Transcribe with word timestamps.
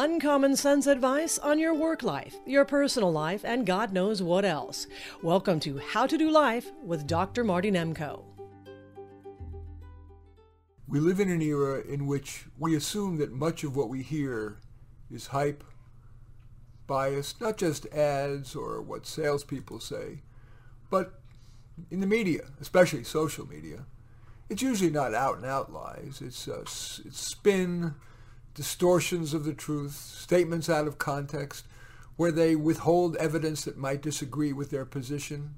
Uncommon 0.00 0.54
sense 0.54 0.86
advice 0.86 1.40
on 1.40 1.58
your 1.58 1.74
work 1.74 2.04
life, 2.04 2.36
your 2.46 2.64
personal 2.64 3.10
life, 3.10 3.44
and 3.44 3.66
God 3.66 3.92
knows 3.92 4.22
what 4.22 4.44
else. 4.44 4.86
Welcome 5.24 5.58
to 5.58 5.78
How 5.78 6.06
to 6.06 6.16
Do 6.16 6.30
Life 6.30 6.70
with 6.84 7.08
Dr. 7.08 7.42
Marty 7.42 7.72
Nemko. 7.72 8.22
We 10.86 11.00
live 11.00 11.18
in 11.18 11.28
an 11.28 11.42
era 11.42 11.80
in 11.80 12.06
which 12.06 12.44
we 12.56 12.76
assume 12.76 13.16
that 13.16 13.32
much 13.32 13.64
of 13.64 13.74
what 13.74 13.88
we 13.88 14.04
hear 14.04 14.60
is 15.10 15.26
hype, 15.26 15.64
bias, 16.86 17.34
not 17.40 17.56
just 17.56 17.86
ads 17.86 18.54
or 18.54 18.80
what 18.80 19.04
salespeople 19.04 19.80
say, 19.80 20.22
but 20.90 21.20
in 21.90 21.98
the 21.98 22.06
media, 22.06 22.42
especially 22.60 23.02
social 23.02 23.48
media. 23.48 23.84
It's 24.48 24.62
usually 24.62 24.90
not 24.90 25.12
out 25.12 25.38
and 25.38 25.44
out 25.44 25.72
lies. 25.72 26.22
It's, 26.24 26.46
uh, 26.46 26.60
it's 26.60 27.02
spin, 27.20 27.96
distortions 28.58 29.34
of 29.34 29.44
the 29.44 29.52
truth, 29.52 29.94
statements 29.94 30.68
out 30.68 30.88
of 30.88 30.98
context, 30.98 31.64
where 32.16 32.32
they 32.32 32.56
withhold 32.56 33.14
evidence 33.18 33.62
that 33.62 33.76
might 33.76 34.02
disagree 34.02 34.52
with 34.52 34.68
their 34.70 34.84
position, 34.84 35.54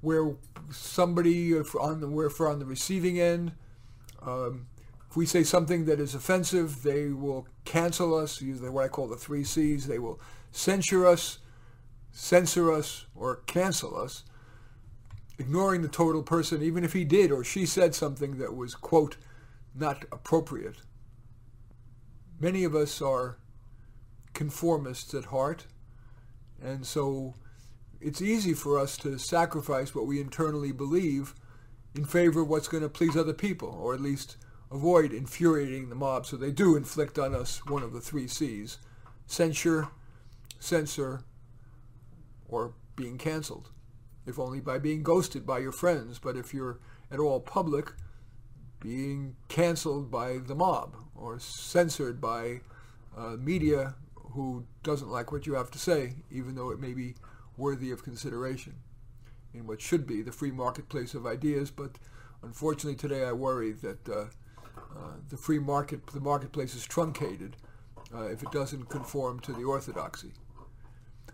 where 0.00 0.36
somebody 0.70 1.52
on 1.56 2.00
the, 2.00 2.08
where 2.08 2.30
for 2.30 2.48
on 2.48 2.60
the 2.60 2.64
receiving 2.64 3.18
end, 3.18 3.50
um, 4.22 4.68
if 5.10 5.16
we 5.16 5.26
say 5.26 5.42
something 5.42 5.86
that 5.86 5.98
is 5.98 6.14
offensive, 6.14 6.84
they 6.84 7.08
will 7.08 7.48
cancel 7.64 8.14
us, 8.16 8.40
use 8.40 8.60
what 8.60 8.84
I 8.84 8.86
call 8.86 9.08
the 9.08 9.16
three 9.16 9.42
C's. 9.42 9.88
They 9.88 9.98
will 9.98 10.20
censure 10.52 11.04
us, 11.04 11.38
censor 12.12 12.70
us, 12.70 13.06
or 13.16 13.40
cancel 13.46 14.00
us, 14.00 14.22
ignoring 15.36 15.82
the 15.82 15.88
total 15.88 16.22
person, 16.22 16.62
even 16.62 16.84
if 16.84 16.92
he 16.92 17.02
did 17.02 17.32
or 17.32 17.42
she 17.42 17.66
said 17.66 17.92
something 17.92 18.38
that 18.38 18.54
was, 18.54 18.76
quote, 18.76 19.16
not 19.74 20.04
appropriate. 20.12 20.76
Many 22.40 22.62
of 22.62 22.74
us 22.74 23.02
are 23.02 23.38
conformists 24.32 25.12
at 25.12 25.26
heart, 25.26 25.66
and 26.62 26.86
so 26.86 27.34
it's 28.00 28.22
easy 28.22 28.54
for 28.54 28.78
us 28.78 28.96
to 28.98 29.18
sacrifice 29.18 29.92
what 29.92 30.06
we 30.06 30.20
internally 30.20 30.70
believe 30.70 31.34
in 31.96 32.04
favor 32.04 32.42
of 32.42 32.48
what's 32.48 32.68
going 32.68 32.84
to 32.84 32.88
please 32.88 33.16
other 33.16 33.32
people, 33.32 33.76
or 33.80 33.92
at 33.92 34.00
least 34.00 34.36
avoid 34.70 35.12
infuriating 35.12 35.88
the 35.88 35.96
mob. 35.96 36.26
So 36.26 36.36
they 36.36 36.52
do 36.52 36.76
inflict 36.76 37.18
on 37.18 37.34
us 37.34 37.64
one 37.66 37.82
of 37.82 37.92
the 37.92 38.00
three 38.00 38.28
C's 38.28 38.78
censure, 39.26 39.88
censor, 40.60 41.24
or 42.48 42.74
being 42.94 43.18
canceled. 43.18 43.70
If 44.26 44.38
only 44.38 44.60
by 44.60 44.78
being 44.78 45.02
ghosted 45.02 45.44
by 45.44 45.58
your 45.58 45.72
friends, 45.72 46.20
but 46.20 46.36
if 46.36 46.54
you're 46.54 46.78
at 47.10 47.18
all 47.18 47.40
public, 47.40 47.92
being 48.80 49.36
canceled 49.48 50.10
by 50.10 50.38
the 50.38 50.54
mob 50.54 50.96
or 51.14 51.38
censored 51.38 52.20
by 52.20 52.60
uh, 53.16 53.36
media 53.38 53.94
who 54.14 54.64
doesn't 54.82 55.10
like 55.10 55.32
what 55.32 55.46
you 55.46 55.54
have 55.54 55.70
to 55.70 55.78
say, 55.78 56.14
even 56.30 56.54
though 56.54 56.70
it 56.70 56.78
may 56.78 56.94
be 56.94 57.14
worthy 57.56 57.90
of 57.90 58.04
consideration 58.04 58.74
in 59.52 59.66
what 59.66 59.80
should 59.80 60.06
be 60.06 60.22
the 60.22 60.32
free 60.32 60.50
marketplace 60.50 61.14
of 61.14 61.26
ideas. 61.26 61.70
But 61.70 61.98
unfortunately, 62.42 62.96
today 62.96 63.24
I 63.24 63.32
worry 63.32 63.72
that 63.72 64.08
uh, 64.08 64.26
uh, 64.76 65.16
the 65.28 65.36
free 65.36 65.58
market, 65.58 66.06
the 66.08 66.20
marketplace 66.20 66.74
is 66.74 66.86
truncated 66.86 67.56
uh, 68.14 68.26
if 68.26 68.42
it 68.42 68.52
doesn't 68.52 68.88
conform 68.88 69.40
to 69.40 69.52
the 69.52 69.64
orthodoxy. 69.64 70.32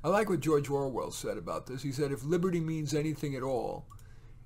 I 0.03 0.09
like 0.09 0.29
what 0.29 0.41
George 0.41 0.69
Orwell 0.69 1.11
said 1.11 1.39
about 1.39 1.67
this. 1.67 1.83
He 1.83 1.93
said, 1.93 2.13
if 2.13 2.25
liberty 2.25 2.61
means 2.61 2.95
anything 2.95 3.35
at 3.35 3.43
all, 3.43 3.87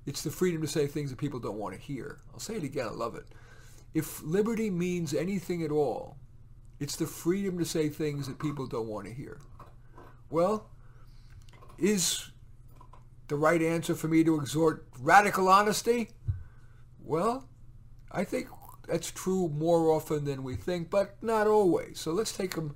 it's 0.09 0.23
the 0.23 0.31
freedom 0.31 0.59
to 0.59 0.67
say 0.67 0.87
things 0.87 1.11
that 1.11 1.19
people 1.19 1.39
don't 1.39 1.59
want 1.59 1.75
to 1.75 1.79
hear. 1.79 2.17
I'll 2.33 2.39
say 2.39 2.55
it 2.55 2.63
again, 2.63 2.87
I 2.87 2.91
love 2.93 3.13
it. 3.13 3.27
If 3.93 4.23
liberty 4.23 4.71
means 4.71 5.13
anything 5.13 5.61
at 5.61 5.69
all, 5.69 6.17
it's 6.79 6.95
the 6.95 7.05
freedom 7.05 7.59
to 7.59 7.65
say 7.65 7.89
things 7.89 8.25
that 8.25 8.39
people 8.39 8.65
don't 8.65 8.87
want 8.87 9.05
to 9.05 9.13
hear. 9.13 9.39
Well, 10.31 10.71
is 11.77 12.31
the 13.27 13.35
right 13.35 13.61
answer 13.61 13.93
for 13.93 14.07
me 14.07 14.23
to 14.23 14.39
exhort 14.39 14.87
radical 14.99 15.47
honesty? 15.47 16.09
Well, 16.99 17.47
I 18.11 18.23
think 18.23 18.47
that's 18.87 19.11
true 19.11 19.49
more 19.49 19.91
often 19.91 20.25
than 20.25 20.41
we 20.41 20.55
think, 20.55 20.89
but 20.89 21.21
not 21.21 21.45
always. 21.45 21.99
So 21.99 22.13
let's 22.13 22.35
take 22.35 22.55
them 22.55 22.75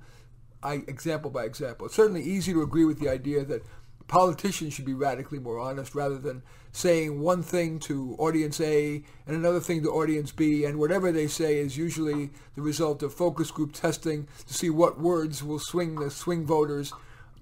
example 0.62 1.32
by 1.32 1.42
example. 1.46 1.86
It's 1.86 1.96
certainly 1.96 2.22
easy 2.22 2.52
to 2.52 2.62
agree 2.62 2.84
with 2.84 3.00
the 3.00 3.08
idea 3.08 3.44
that 3.44 3.66
politicians 4.08 4.74
should 4.74 4.84
be 4.84 4.94
radically 4.94 5.38
more 5.38 5.58
honest 5.58 5.94
rather 5.94 6.18
than 6.18 6.42
saying 6.72 7.20
one 7.20 7.42
thing 7.42 7.78
to 7.78 8.16
audience 8.18 8.60
A 8.60 9.02
and 9.26 9.36
another 9.36 9.60
thing 9.60 9.82
to 9.82 9.90
audience 9.90 10.32
B, 10.32 10.64
and 10.64 10.78
whatever 10.78 11.12
they 11.12 11.26
say 11.26 11.58
is 11.58 11.76
usually 11.76 12.30
the 12.56 12.62
result 12.62 13.02
of 13.02 13.14
focus 13.14 13.50
group 13.50 13.72
testing 13.72 14.26
to 14.46 14.54
see 14.54 14.70
what 14.70 15.00
words 15.00 15.42
will 15.42 15.60
swing 15.60 15.94
the 15.94 16.10
swing 16.10 16.44
voters. 16.44 16.92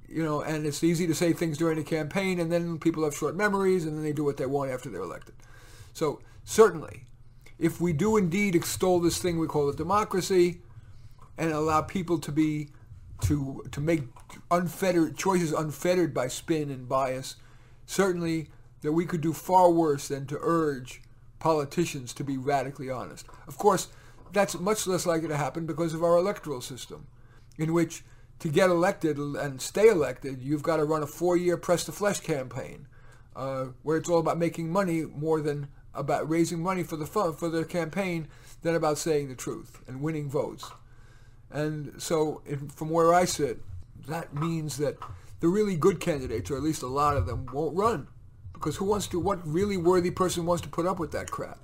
You 0.09 0.23
know, 0.23 0.43
and 0.43 0.67
it's 0.67 0.85
easy 0.85 1.07
to 1.07 1.15
say 1.15 1.33
things 1.33 1.57
during 1.57 1.79
a 1.79 1.85
campaign, 1.85 2.39
and 2.39 2.53
then 2.53 2.79
people 2.79 3.05
have 3.05 3.17
short 3.17 3.35
memories, 3.35 3.87
and 3.87 3.97
then 3.97 4.05
they 4.05 4.13
do 4.13 4.25
what 4.25 4.37
they 4.37 4.45
want 4.45 4.71
after 4.71 4.91
they're 4.91 5.01
elected. 5.01 5.35
So 5.95 6.21
certainly, 6.45 7.05
if 7.59 7.81
we 7.81 7.95
do 7.95 8.19
indeed 8.19 8.55
extol 8.55 9.01
this 9.01 9.19
thing 9.19 9.39
we 9.39 9.47
call 9.47 9.71
a 9.71 9.75
democracy, 9.75 10.61
and 11.39 11.51
allow 11.51 11.81
people 11.81 12.19
to 12.19 12.31
be 12.31 12.69
to 13.23 13.65
to 13.71 13.81
make 13.81 14.03
unfettered 14.51 15.17
choices 15.17 15.53
unfettered 15.53 16.13
by 16.13 16.29
spin 16.29 16.71
and 16.71 16.89
bias, 16.89 17.37
certainly 17.87 18.49
that 18.83 18.93
we 18.93 19.07
could 19.07 19.21
do 19.21 19.33
far 19.33 19.71
worse 19.71 20.09
than 20.09 20.27
to 20.27 20.39
urge 20.41 21.03
politicians 21.39 22.13
to 22.15 22.25
be 22.25 22.37
radically 22.37 22.91
honest. 22.91 23.27
Of 23.47 23.59
course, 23.59 23.89
that's 24.33 24.59
much 24.59 24.87
less 24.87 25.07
likely 25.07 25.29
to 25.29 25.37
happen 25.37 25.67
because 25.67 25.95
of 25.95 26.03
our 26.03 26.17
electoral 26.17 26.61
system, 26.61 27.07
in 27.59 27.73
which 27.73 28.05
to 28.41 28.49
get 28.49 28.71
elected 28.71 29.19
and 29.19 29.61
stay 29.61 29.89
elected, 29.89 30.43
you've 30.43 30.65
got 30.65 30.79
to 30.79 30.85
run 30.85 31.03
a 31.03 31.07
four-year 31.07 31.57
press 31.57 31.85
the 31.85 31.93
flesh 31.93 32.21
campaign, 32.21 32.89
uh, 33.37 33.67
where 33.83 33.97
it's 33.97 34.09
all 34.09 34.19
about 34.19 34.39
making 34.39 34.71
money 34.71 35.03
more 35.03 35.41
than 35.41 35.69
about 35.95 36.29
raising 36.29 36.61
money 36.61 36.83
for 36.83 36.97
the 36.97 37.07
fun, 37.07 37.35
for 37.35 37.49
the 37.49 37.65
campaign 37.65 38.27
than 38.63 38.75
about 38.75 38.99
saying 38.99 39.29
the 39.29 39.35
truth 39.35 39.81
and 39.87 40.01
winning 40.01 40.29
votes. 40.29 40.73
And 41.53 42.01
so, 42.01 42.43
from 42.75 42.91
where 42.91 43.13
I 43.15 43.25
sit, 43.27 43.61
that 44.09 44.35
means 44.35 44.79
that 44.79 44.97
the 45.41 45.49
really 45.49 45.77
good 45.77 46.01
candidates, 46.01 46.51
or 46.51 46.57
at 46.57 46.63
least 46.63 46.83
a 46.83 46.87
lot 46.87 47.17
of 47.17 47.27
them, 47.27 47.47
won't 47.53 47.77
run. 47.77 48.09
Because 48.55 48.77
who 48.77 48.85
wants 48.85 49.07
to, 49.09 49.21
what 49.21 49.47
really 49.47 49.77
worthy 49.77 50.11
person 50.11 50.47
wants 50.47 50.63
to 50.63 50.69
put 50.69 50.87
up 50.87 50.99
with 50.99 51.13
that 51.13 51.31
crap? 51.31 51.59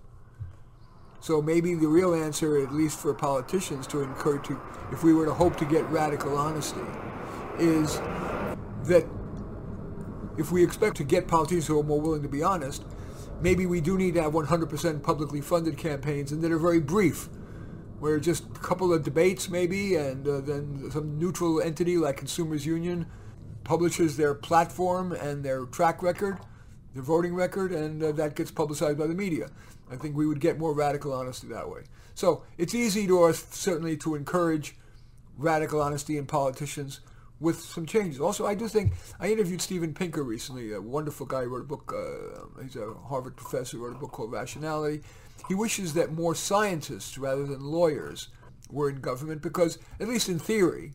So 1.20 1.40
maybe 1.42 1.74
the 1.74 1.88
real 1.88 2.14
answer, 2.14 2.58
at 2.58 2.72
least 2.72 2.98
for 2.98 3.14
politicians, 3.14 3.86
to 3.88 4.02
encourage, 4.02 4.46
to, 4.48 4.60
if 4.92 5.02
we 5.02 5.12
were 5.12 5.24
to 5.24 5.34
hope 5.34 5.56
to 5.56 5.64
get 5.64 5.88
radical 5.90 6.36
honesty, 6.36 6.80
is 7.58 7.98
that 8.84 9.06
if 10.36 10.52
we 10.52 10.62
expect 10.62 10.96
to 10.98 11.04
get 11.04 11.26
politicians 11.26 11.66
who 11.66 11.78
are 11.80 11.82
more 11.82 12.00
willing 12.00 12.22
to 12.22 12.28
be 12.28 12.42
honest, 12.42 12.84
maybe 13.40 13.66
we 13.66 13.80
do 13.80 13.98
need 13.98 14.14
to 14.14 14.22
have 14.22 14.32
100% 14.32 15.02
publicly 15.02 15.40
funded 15.40 15.76
campaigns 15.76 16.30
and 16.30 16.42
that 16.42 16.52
are 16.52 16.58
very 16.58 16.80
brief 16.80 17.28
where 18.00 18.20
just 18.20 18.44
a 18.44 18.60
couple 18.60 18.92
of 18.92 19.02
debates 19.02 19.48
maybe, 19.48 19.96
and 19.96 20.26
uh, 20.26 20.40
then 20.40 20.90
some 20.90 21.18
neutral 21.18 21.60
entity 21.60 21.96
like 21.96 22.16
Consumers 22.16 22.64
Union 22.64 23.06
publishes 23.64 24.16
their 24.16 24.34
platform 24.34 25.12
and 25.12 25.44
their 25.44 25.66
track 25.66 26.02
record, 26.02 26.38
their 26.94 27.02
voting 27.02 27.34
record, 27.34 27.72
and 27.72 28.02
uh, 28.02 28.12
that 28.12 28.34
gets 28.34 28.50
publicized 28.50 28.98
by 28.98 29.06
the 29.06 29.14
media. 29.14 29.48
I 29.90 29.96
think 29.96 30.16
we 30.16 30.26
would 30.26 30.40
get 30.40 30.58
more 30.58 30.72
radical 30.72 31.12
honesty 31.12 31.48
that 31.48 31.68
way. 31.68 31.82
So 32.14 32.44
it's 32.56 32.74
easy 32.74 33.06
to 33.06 33.24
us 33.24 33.46
certainly 33.50 33.96
to 33.98 34.14
encourage 34.14 34.76
radical 35.36 35.80
honesty 35.80 36.18
in 36.18 36.26
politicians 36.26 37.00
with 37.40 37.60
some 37.60 37.86
changes. 37.86 38.20
Also, 38.20 38.46
I 38.46 38.54
do 38.54 38.68
think 38.68 38.92
I 39.20 39.30
interviewed 39.30 39.60
Steven 39.60 39.94
Pinker 39.94 40.24
recently, 40.24 40.72
a 40.72 40.80
wonderful 40.80 41.26
guy. 41.26 41.42
He 41.42 41.46
wrote 41.46 41.62
a 41.62 41.64
book. 41.64 41.94
Uh, 41.94 42.62
he's 42.62 42.76
a 42.76 42.92
Harvard 43.08 43.36
professor. 43.36 43.78
Wrote 43.78 43.96
a 43.96 43.98
book 43.98 44.12
called 44.12 44.32
Rationality. 44.32 45.02
He 45.46 45.54
wishes 45.54 45.94
that 45.94 46.12
more 46.12 46.34
scientists 46.34 47.16
rather 47.16 47.44
than 47.46 47.60
lawyers 47.60 48.28
were 48.70 48.90
in 48.90 49.00
government 49.00 49.42
because, 49.42 49.78
at 50.00 50.08
least 50.08 50.28
in 50.28 50.38
theory, 50.38 50.92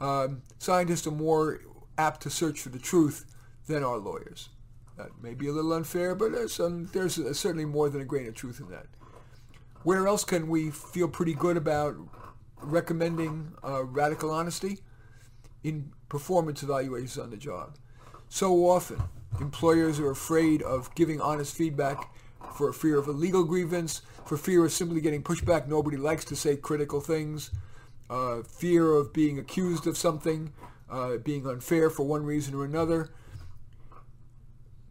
um, 0.00 0.42
scientists 0.58 1.06
are 1.06 1.12
more 1.12 1.60
apt 1.98 2.22
to 2.22 2.30
search 2.30 2.60
for 2.60 2.68
the 2.68 2.78
truth 2.78 3.24
than 3.66 3.82
are 3.82 3.96
lawyers. 3.96 4.50
That 4.96 5.10
may 5.22 5.34
be 5.34 5.48
a 5.48 5.52
little 5.52 5.72
unfair, 5.72 6.14
but 6.14 6.32
there's, 6.32 6.54
some, 6.54 6.86
there's 6.92 7.14
certainly 7.38 7.64
more 7.64 7.88
than 7.88 8.00
a 8.00 8.04
grain 8.04 8.28
of 8.28 8.34
truth 8.34 8.60
in 8.60 8.68
that. 8.70 8.86
Where 9.82 10.06
else 10.06 10.24
can 10.24 10.48
we 10.48 10.70
feel 10.70 11.08
pretty 11.08 11.34
good 11.34 11.56
about 11.56 11.96
recommending 12.62 13.52
uh, 13.62 13.84
radical 13.84 14.30
honesty? 14.30 14.78
In 15.64 15.92
performance 16.08 16.62
evaluations 16.62 17.18
on 17.18 17.30
the 17.30 17.36
job. 17.36 17.76
So 18.28 18.66
often, 18.66 19.02
employers 19.40 19.98
are 19.98 20.10
afraid 20.10 20.62
of 20.62 20.94
giving 20.94 21.20
honest 21.20 21.56
feedback 21.56 22.14
for 22.54 22.72
fear 22.72 22.98
of 22.98 23.08
a 23.08 23.12
legal 23.12 23.44
grievance, 23.44 24.02
for 24.24 24.36
fear 24.36 24.64
of 24.64 24.72
simply 24.72 25.00
getting 25.00 25.22
pushback. 25.22 25.66
Nobody 25.66 25.96
likes 25.96 26.24
to 26.26 26.36
say 26.36 26.56
critical 26.56 27.00
things. 27.00 27.50
Uh, 28.08 28.42
fear 28.42 28.92
of 28.92 29.12
being 29.12 29.38
accused 29.38 29.86
of 29.86 29.96
something, 29.96 30.52
uh, 30.90 31.16
being 31.16 31.46
unfair 31.46 31.90
for 31.90 32.04
one 32.04 32.24
reason 32.24 32.54
or 32.54 32.64
another. 32.64 33.10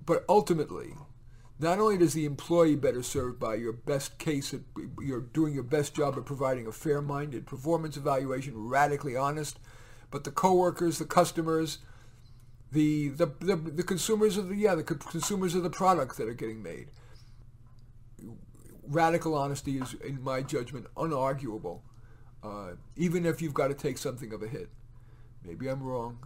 But 0.05 0.25
ultimately, 0.27 0.93
not 1.57 1.79
only 1.79 1.97
does 1.97 2.13
the 2.13 2.25
employee 2.25 2.75
better 2.75 3.01
served 3.01 3.39
by 3.39 3.55
your 3.55 3.71
best 3.71 4.17
case 4.17 4.53
at 4.53 4.59
you're 4.99 5.21
doing 5.21 5.53
your 5.53 5.63
best 5.63 5.95
job 5.95 6.17
at 6.17 6.25
providing 6.25 6.67
a 6.67 6.71
fair-minded 6.71 7.45
performance 7.45 7.95
evaluation, 7.95 8.67
radically 8.67 9.15
honest, 9.15 9.57
but 10.11 10.25
the 10.25 10.31
coworkers, 10.31 10.99
the 10.99 11.05
customers, 11.05 11.79
the 12.71 13.09
the, 13.09 13.27
the, 13.39 13.55
the 13.55 13.83
consumers 13.83 14.37
of 14.37 14.49
the 14.49 14.55
yeah 14.55 14.75
the 14.75 14.83
consumers 14.83 15.55
of 15.55 15.63
the 15.63 15.69
products 15.69 16.17
that 16.17 16.27
are 16.27 16.33
getting 16.33 16.61
made. 16.61 16.89
Radical 18.87 19.35
honesty 19.35 19.77
is, 19.77 19.95
in 20.05 20.23
my 20.23 20.41
judgment, 20.41 20.87
unarguable, 20.95 21.81
uh, 22.43 22.71
even 22.95 23.25
if 23.25 23.41
you've 23.41 23.53
got 23.53 23.69
to 23.69 23.73
take 23.73 23.97
something 23.97 24.31
of 24.33 24.43
a 24.43 24.47
hit. 24.47 24.69
Maybe 25.43 25.67
I'm 25.67 25.81
wrong. 25.81 26.19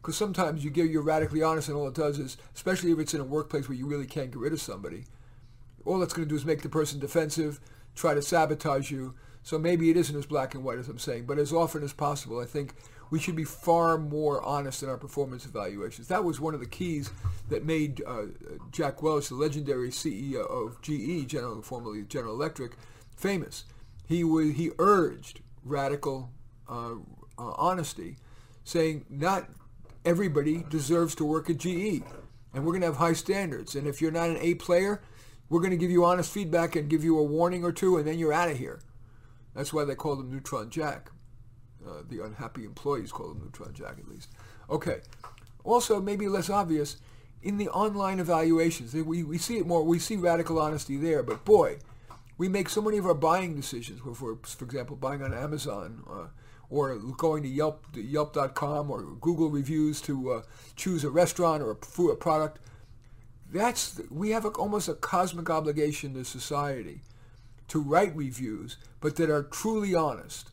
Because 0.00 0.14
uh, 0.14 0.18
sometimes 0.18 0.64
you 0.64 0.70
give 0.70 0.86
you're 0.86 1.02
radically 1.02 1.42
honest, 1.42 1.68
and 1.68 1.76
all 1.76 1.88
it 1.88 1.94
does 1.94 2.18
is, 2.18 2.36
especially 2.54 2.92
if 2.92 2.98
it's 2.98 3.14
in 3.14 3.20
a 3.20 3.24
workplace 3.24 3.68
where 3.68 3.76
you 3.76 3.86
really 3.86 4.06
can't 4.06 4.30
get 4.30 4.40
rid 4.40 4.52
of 4.52 4.60
somebody, 4.60 5.04
all 5.84 6.02
it's 6.02 6.12
going 6.12 6.26
to 6.26 6.30
do 6.30 6.36
is 6.36 6.44
make 6.44 6.62
the 6.62 6.68
person 6.68 7.00
defensive, 7.00 7.60
try 7.94 8.14
to 8.14 8.22
sabotage 8.22 8.90
you. 8.90 9.14
So 9.42 9.58
maybe 9.58 9.88
it 9.88 9.96
isn't 9.96 10.16
as 10.16 10.26
black 10.26 10.54
and 10.54 10.62
white 10.62 10.78
as 10.78 10.88
I'm 10.88 10.98
saying, 10.98 11.24
but 11.24 11.38
as 11.38 11.52
often 11.52 11.82
as 11.82 11.92
possible, 11.92 12.38
I 12.38 12.44
think 12.44 12.74
we 13.10 13.18
should 13.18 13.36
be 13.36 13.44
far 13.44 13.98
more 13.98 14.42
honest 14.42 14.82
in 14.82 14.88
our 14.88 14.98
performance 14.98 15.46
evaluations. 15.46 16.08
That 16.08 16.24
was 16.24 16.40
one 16.40 16.54
of 16.54 16.60
the 16.60 16.66
keys 16.66 17.10
that 17.48 17.64
made 17.64 18.02
uh, 18.06 18.26
Jack 18.70 19.02
Welch, 19.02 19.28
the 19.28 19.34
legendary 19.34 19.90
CEO 19.90 20.48
of 20.48 20.80
GE, 20.82 21.26
General, 21.28 21.62
formerly 21.62 22.02
General 22.02 22.34
Electric, 22.34 22.72
famous. 23.16 23.64
He 24.06 24.24
was, 24.24 24.52
he 24.52 24.70
urged 24.78 25.40
radical 25.64 26.30
uh, 26.68 26.92
uh, 27.38 27.52
honesty, 27.56 28.16
saying 28.64 29.04
not 29.08 29.48
everybody 30.04 30.64
deserves 30.68 31.14
to 31.16 31.24
work 31.24 31.48
at 31.50 31.58
GE, 31.58 32.02
and 32.54 32.64
we're 32.64 32.72
going 32.72 32.80
to 32.80 32.86
have 32.86 32.96
high 32.96 33.12
standards. 33.12 33.74
And 33.74 33.86
if 33.86 34.00
you're 34.00 34.10
not 34.10 34.30
an 34.30 34.38
A 34.40 34.54
player, 34.54 35.00
we're 35.48 35.60
going 35.60 35.70
to 35.70 35.76
give 35.76 35.90
you 35.90 36.04
honest 36.04 36.32
feedback 36.32 36.76
and 36.76 36.90
give 36.90 37.04
you 37.04 37.18
a 37.18 37.22
warning 37.22 37.64
or 37.64 37.72
two, 37.72 37.96
and 37.96 38.06
then 38.06 38.18
you're 38.18 38.32
out 38.32 38.50
of 38.50 38.58
here. 38.58 38.80
That's 39.54 39.72
why 39.72 39.84
they 39.84 39.94
call 39.94 40.16
them 40.16 40.30
Neutron 40.30 40.70
Jack. 40.70 41.10
Uh, 41.88 42.02
the 42.08 42.24
unhappy 42.24 42.64
employees 42.64 43.12
call 43.12 43.28
them 43.28 43.40
Neutron 43.40 43.72
Jack, 43.72 43.96
at 43.98 44.08
least. 44.08 44.28
Okay. 44.68 45.00
Also, 45.64 46.00
maybe 46.00 46.28
less 46.28 46.50
obvious, 46.50 46.96
in 47.42 47.56
the 47.56 47.68
online 47.68 48.20
evaluations, 48.20 48.94
we, 48.94 49.22
we 49.22 49.38
see 49.38 49.58
it 49.58 49.66
more. 49.66 49.82
We 49.82 49.98
see 49.98 50.16
radical 50.16 50.58
honesty 50.58 50.96
there, 50.96 51.22
but 51.22 51.44
boy, 51.44 51.78
we 52.36 52.48
make 52.48 52.68
so 52.68 52.80
many 52.82 52.98
of 52.98 53.06
our 53.06 53.14
buying 53.14 53.54
decisions. 53.54 54.00
If 54.06 54.20
we're, 54.20 54.36
for 54.36 54.64
example, 54.64 54.96
buying 54.96 55.22
on 55.22 55.32
Amazon, 55.32 56.02
uh, 56.10 56.26
or 56.70 56.96
going 56.96 57.42
to 57.42 57.48
Yelp, 57.48 57.86
Yelp.com 57.94 58.90
or 58.90 59.02
Google 59.20 59.48
reviews 59.48 60.00
to 60.02 60.32
uh, 60.32 60.42
choose 60.76 61.04
a 61.04 61.10
restaurant 61.10 61.62
or 61.62 61.70
a, 61.70 61.76
food, 61.76 62.10
a 62.10 62.16
product. 62.16 62.58
That's 63.50 64.00
we 64.10 64.30
have 64.30 64.44
a, 64.44 64.48
almost 64.48 64.88
a 64.88 64.94
cosmic 64.94 65.48
obligation 65.48 66.14
to 66.14 66.24
society 66.24 67.00
to 67.68 67.80
write 67.80 68.14
reviews, 68.14 68.76
but 69.00 69.16
that 69.16 69.30
are 69.30 69.42
truly 69.42 69.94
honest. 69.94 70.50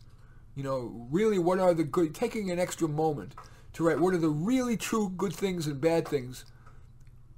You 0.56 0.64
know, 0.64 1.08
really, 1.12 1.38
what 1.38 1.60
are 1.60 1.74
the 1.74 1.84
good? 1.84 2.16
Taking 2.16 2.50
an 2.50 2.60
extra 2.60 2.88
moment 2.88 3.36
to 3.74 3.84
write 3.84 4.00
what 4.00 4.14
are 4.14 4.20
the 4.20 4.30
really 4.30 4.78
true 4.78 5.10
good 5.10 5.34
things 5.34 5.68
and 5.68 5.82
bad 5.82 6.08
things. 6.08 6.46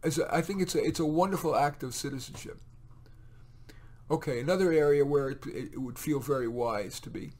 Is 0.04 0.22
think 0.42 0.62
it's 0.62 0.76
a 0.76 0.84
it's 0.84 1.00
a 1.00 1.06
wonderful 1.06 1.56
act 1.56 1.82
of 1.82 1.96
citizenship. 1.96 2.60
Okay, 4.10 4.40
another 4.40 4.72
area 4.72 5.04
where 5.04 5.30
it, 5.30 5.46
it 5.48 5.82
would 5.82 6.00
feel 6.00 6.20
very 6.20 6.48
wise 6.48 7.00
to 7.02 7.10
be 7.10 7.32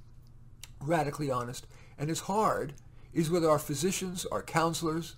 radically 0.82 1.30
honest, 1.32 1.68
and 1.98 2.10
it's 2.10 2.22
hard, 2.22 2.74
is 3.14 3.30
with 3.30 3.46
our 3.46 3.60
physicians, 3.60 4.26
our 4.26 4.42
counselors. 4.42 5.16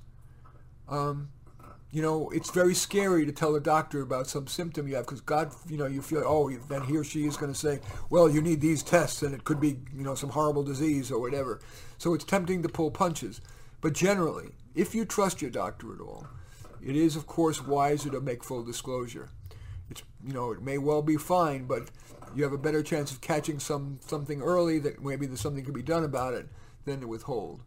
Um, 0.87 1.29
you 1.91 2.03
know, 2.03 2.29
it's 2.29 2.51
very 2.51 2.75
scary 2.75 3.25
to 3.25 3.31
tell 3.31 3.55
a 3.55 3.59
doctor 3.59 4.01
about 4.01 4.27
some 4.27 4.45
symptom 4.45 4.87
you 4.87 4.95
have 4.95 5.05
because 5.05 5.21
God, 5.21 5.51
you 5.67 5.77
know, 5.77 5.87
you 5.87 6.01
feel, 6.03 6.23
oh, 6.25 6.51
then 6.69 6.83
he 6.83 6.95
or 6.95 7.03
she 7.03 7.25
is 7.25 7.35
going 7.35 7.51
to 7.51 7.57
say, 7.57 7.79
well, 8.11 8.29
you 8.29 8.41
need 8.41 8.61
these 8.61 8.83
tests 8.83 9.23
and 9.23 9.33
it 9.33 9.43
could 9.43 9.59
be, 9.59 9.79
you 9.95 10.03
know, 10.03 10.13
some 10.13 10.29
horrible 10.29 10.63
disease 10.63 11.11
or 11.11 11.19
whatever. 11.19 11.59
So 11.97 12.13
it's 12.13 12.23
tempting 12.23 12.61
to 12.61 12.69
pull 12.69 12.91
punches. 12.91 13.41
But 13.81 13.93
generally, 13.93 14.49
if 14.75 14.93
you 14.93 15.03
trust 15.03 15.41
your 15.41 15.49
doctor 15.49 15.93
at 15.93 15.99
all, 15.99 16.27
it 16.85 16.95
is, 16.95 17.15
of 17.15 17.25
course, 17.25 17.65
wiser 17.65 18.11
to 18.11 18.21
make 18.21 18.43
full 18.43 18.63
disclosure. 18.63 19.29
It's, 19.89 20.03
you 20.23 20.33
know, 20.33 20.51
it 20.51 20.61
may 20.61 20.77
well 20.77 21.01
be 21.01 21.17
fine, 21.17 21.65
but 21.65 21.89
you 22.35 22.43
have 22.43 22.53
a 22.53 22.57
better 22.57 22.83
chance 22.83 23.11
of 23.11 23.21
catching 23.21 23.59
some 23.59 23.99
something 24.05 24.41
early 24.43 24.77
that 24.79 25.03
maybe 25.03 25.25
there's 25.25 25.41
something 25.41 25.65
could 25.65 25.73
be 25.73 25.81
done 25.81 26.03
about 26.03 26.35
it 26.35 26.47
than 26.85 27.01
to 27.01 27.07
withhold. 27.07 27.61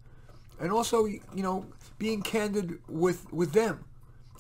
And 0.61 0.71
also, 0.71 1.07
you 1.07 1.21
know, 1.35 1.67
being 1.99 2.23
candid 2.23 2.79
with 2.89 3.31
with 3.33 3.53
them 3.53 3.85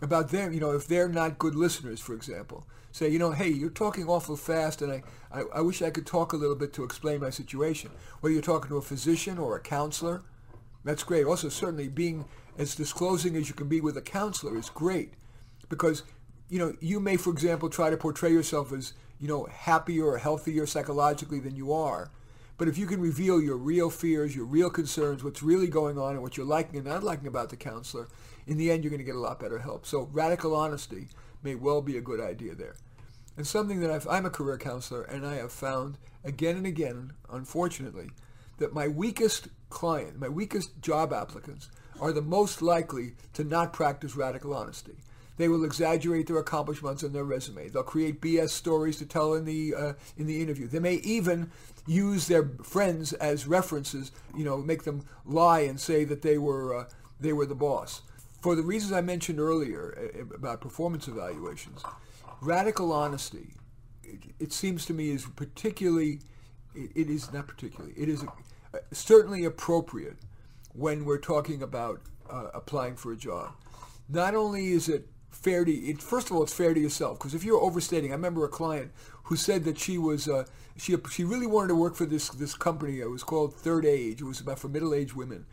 about 0.02 0.28
them. 0.28 0.52
You 0.52 0.60
know, 0.60 0.72
if 0.72 0.86
they're 0.86 1.08
not 1.08 1.38
good 1.38 1.54
listeners, 1.54 2.00
for 2.00 2.14
example, 2.14 2.66
say, 2.90 3.08
you 3.08 3.18
know, 3.18 3.30
hey, 3.30 3.48
you're 3.48 3.70
talking 3.70 4.06
awful 4.06 4.36
fast, 4.36 4.82
and 4.82 4.92
I, 4.92 5.02
I, 5.32 5.44
I 5.54 5.60
wish 5.62 5.80
I 5.80 5.90
could 5.90 6.06
talk 6.06 6.32
a 6.32 6.36
little 6.36 6.56
bit 6.56 6.74
to 6.74 6.84
explain 6.84 7.20
my 7.20 7.30
situation. 7.30 7.90
Whether 8.20 8.34
you're 8.34 8.42
talking 8.42 8.68
to 8.68 8.76
a 8.76 8.82
physician 8.82 9.38
or 9.38 9.56
a 9.56 9.60
counselor, 9.60 10.22
that's 10.84 11.04
great. 11.04 11.24
Also, 11.24 11.48
certainly 11.48 11.88
being 11.88 12.26
as 12.58 12.74
disclosing 12.74 13.36
as 13.36 13.48
you 13.48 13.54
can 13.54 13.68
be 13.68 13.80
with 13.80 13.96
a 13.96 14.02
counselor 14.02 14.58
is 14.58 14.68
great, 14.68 15.14
because 15.68 16.02
you 16.50 16.58
know, 16.58 16.74
you 16.80 17.00
may, 17.00 17.16
for 17.16 17.30
example, 17.30 17.70
try 17.70 17.88
to 17.88 17.96
portray 17.96 18.30
yourself 18.30 18.74
as 18.74 18.92
you 19.22 19.28
know, 19.28 19.44
happier 19.44 20.04
or 20.04 20.18
healthier 20.18 20.66
psychologically 20.66 21.38
than 21.38 21.54
you 21.54 21.72
are. 21.72 22.10
But 22.62 22.68
if 22.68 22.78
you 22.78 22.86
can 22.86 23.00
reveal 23.00 23.42
your 23.42 23.56
real 23.56 23.90
fears, 23.90 24.36
your 24.36 24.44
real 24.44 24.70
concerns, 24.70 25.24
what's 25.24 25.42
really 25.42 25.66
going 25.66 25.98
on, 25.98 26.12
and 26.12 26.22
what 26.22 26.36
you're 26.36 26.46
liking 26.46 26.76
and 26.76 26.86
not 26.86 27.02
liking 27.02 27.26
about 27.26 27.48
the 27.48 27.56
counselor, 27.56 28.06
in 28.46 28.56
the 28.56 28.70
end, 28.70 28.84
you're 28.84 28.90
going 28.92 29.00
to 29.00 29.04
get 29.04 29.16
a 29.16 29.18
lot 29.18 29.40
better 29.40 29.58
help. 29.58 29.84
So 29.84 30.08
radical 30.12 30.54
honesty 30.54 31.08
may 31.42 31.56
well 31.56 31.82
be 31.82 31.96
a 31.96 32.00
good 32.00 32.20
idea 32.20 32.54
there. 32.54 32.76
And 33.36 33.44
something 33.44 33.80
that 33.80 33.90
I've, 33.90 34.06
I'm 34.06 34.26
a 34.26 34.30
career 34.30 34.58
counselor, 34.58 35.02
and 35.02 35.26
I 35.26 35.38
have 35.38 35.50
found 35.50 35.98
again 36.22 36.54
and 36.56 36.64
again, 36.64 37.14
unfortunately, 37.28 38.10
that 38.58 38.72
my 38.72 38.86
weakest 38.86 39.48
client, 39.68 40.20
my 40.20 40.28
weakest 40.28 40.80
job 40.80 41.12
applicants, 41.12 41.68
are 42.00 42.12
the 42.12 42.22
most 42.22 42.62
likely 42.62 43.14
to 43.32 43.42
not 43.42 43.72
practice 43.72 44.14
radical 44.14 44.54
honesty. 44.54 44.94
They 45.36 45.48
will 45.48 45.64
exaggerate 45.64 46.26
their 46.26 46.38
accomplishments 46.38 47.02
on 47.02 47.12
their 47.12 47.24
resume. 47.24 47.68
They'll 47.68 47.82
create 47.82 48.20
BS 48.20 48.50
stories 48.50 48.98
to 48.98 49.06
tell 49.06 49.34
in 49.34 49.44
the 49.44 49.74
uh, 49.74 49.92
in 50.16 50.26
the 50.26 50.42
interview. 50.42 50.68
They 50.68 50.78
may 50.78 50.96
even 50.96 51.50
use 51.86 52.26
their 52.26 52.48
friends 52.62 53.12
as 53.14 53.46
references. 53.46 54.12
You 54.36 54.44
know, 54.44 54.58
make 54.58 54.84
them 54.84 55.04
lie 55.24 55.60
and 55.60 55.80
say 55.80 56.04
that 56.04 56.22
they 56.22 56.38
were 56.38 56.76
uh, 56.76 56.84
they 57.18 57.32
were 57.32 57.46
the 57.46 57.54
boss. 57.54 58.02
For 58.42 58.54
the 58.54 58.62
reasons 58.62 58.92
I 58.92 59.00
mentioned 59.00 59.40
earlier 59.40 60.12
uh, 60.14 60.34
about 60.34 60.60
performance 60.60 61.08
evaluations, 61.08 61.82
radical 62.40 62.92
honesty, 62.92 63.54
it, 64.02 64.18
it 64.38 64.52
seems 64.52 64.84
to 64.86 64.94
me, 64.94 65.10
is 65.10 65.26
particularly. 65.36 66.20
it, 66.74 66.90
it 66.94 67.10
is 67.10 67.32
not 67.32 67.46
particularly. 67.46 67.94
It 67.96 68.08
is 68.08 68.22
uh, 68.22 68.78
certainly 68.92 69.44
appropriate 69.44 70.16
when 70.74 71.04
we're 71.04 71.18
talking 71.18 71.62
about 71.62 72.00
uh, 72.28 72.48
applying 72.54 72.96
for 72.96 73.12
a 73.12 73.16
job. 73.16 73.52
Not 74.08 74.34
only 74.34 74.72
is 74.72 74.88
it 74.88 75.08
fair 75.32 75.64
to 75.64 75.72
it, 75.72 76.00
first 76.00 76.30
of 76.30 76.36
all 76.36 76.42
it's 76.42 76.54
fair 76.54 76.72
to 76.72 76.80
yourself 76.80 77.18
because 77.18 77.34
if 77.34 77.42
you're 77.42 77.60
overstating 77.60 78.12
i 78.12 78.14
remember 78.14 78.44
a 78.44 78.48
client 78.48 78.92
who 79.24 79.36
said 79.36 79.64
that 79.64 79.78
she 79.78 79.98
was 79.98 80.28
uh, 80.28 80.44
she 80.76 80.96
she 81.10 81.24
really 81.24 81.46
wanted 81.46 81.68
to 81.68 81.74
work 81.74 81.94
for 81.94 82.06
this 82.06 82.28
this 82.30 82.54
company. 82.54 83.00
It 83.00 83.10
was 83.10 83.22
called 83.22 83.54
third 83.54 83.84
age. 83.84 84.20
It 84.20 84.24
was 84.24 84.40
about 84.40 84.58
for 84.58 84.68
middle-aged 84.68 85.14
women. 85.14 85.46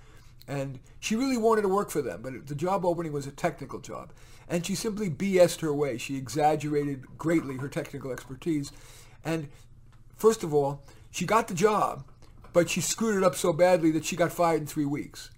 And 0.47 0.79
she 0.99 1.15
really 1.15 1.37
wanted 1.37 1.61
to 1.61 1.67
work 1.67 1.91
for 1.91 2.01
them 2.01 2.21
but 2.23 2.47
the 2.47 2.55
job 2.55 2.83
opening 2.83 3.11
was 3.11 3.27
a 3.27 3.31
technical 3.31 3.79
job. 3.79 4.11
And 4.47 4.65
she 4.65 4.73
simply 4.73 5.09
bs'd 5.09 5.61
her 5.61 5.73
way. 5.73 5.97
She 5.97 6.17
exaggerated 6.17 7.17
greatly 7.17 7.57
her 7.57 7.69
technical 7.69 8.11
expertise. 8.11 8.71
And 9.23 9.49
first 10.15 10.43
of 10.43 10.53
all 10.53 10.83
she 11.11 11.25
got 11.25 11.47
the 11.47 11.53
job 11.53 12.03
but 12.51 12.69
she 12.69 12.81
screwed 12.81 13.17
it 13.17 13.23
up 13.23 13.35
so 13.35 13.53
badly 13.53 13.91
that 13.91 14.05
she 14.05 14.15
got 14.15 14.31
fired 14.31 14.61
in 14.61 14.67
three 14.67 14.85
weeks 14.85 15.29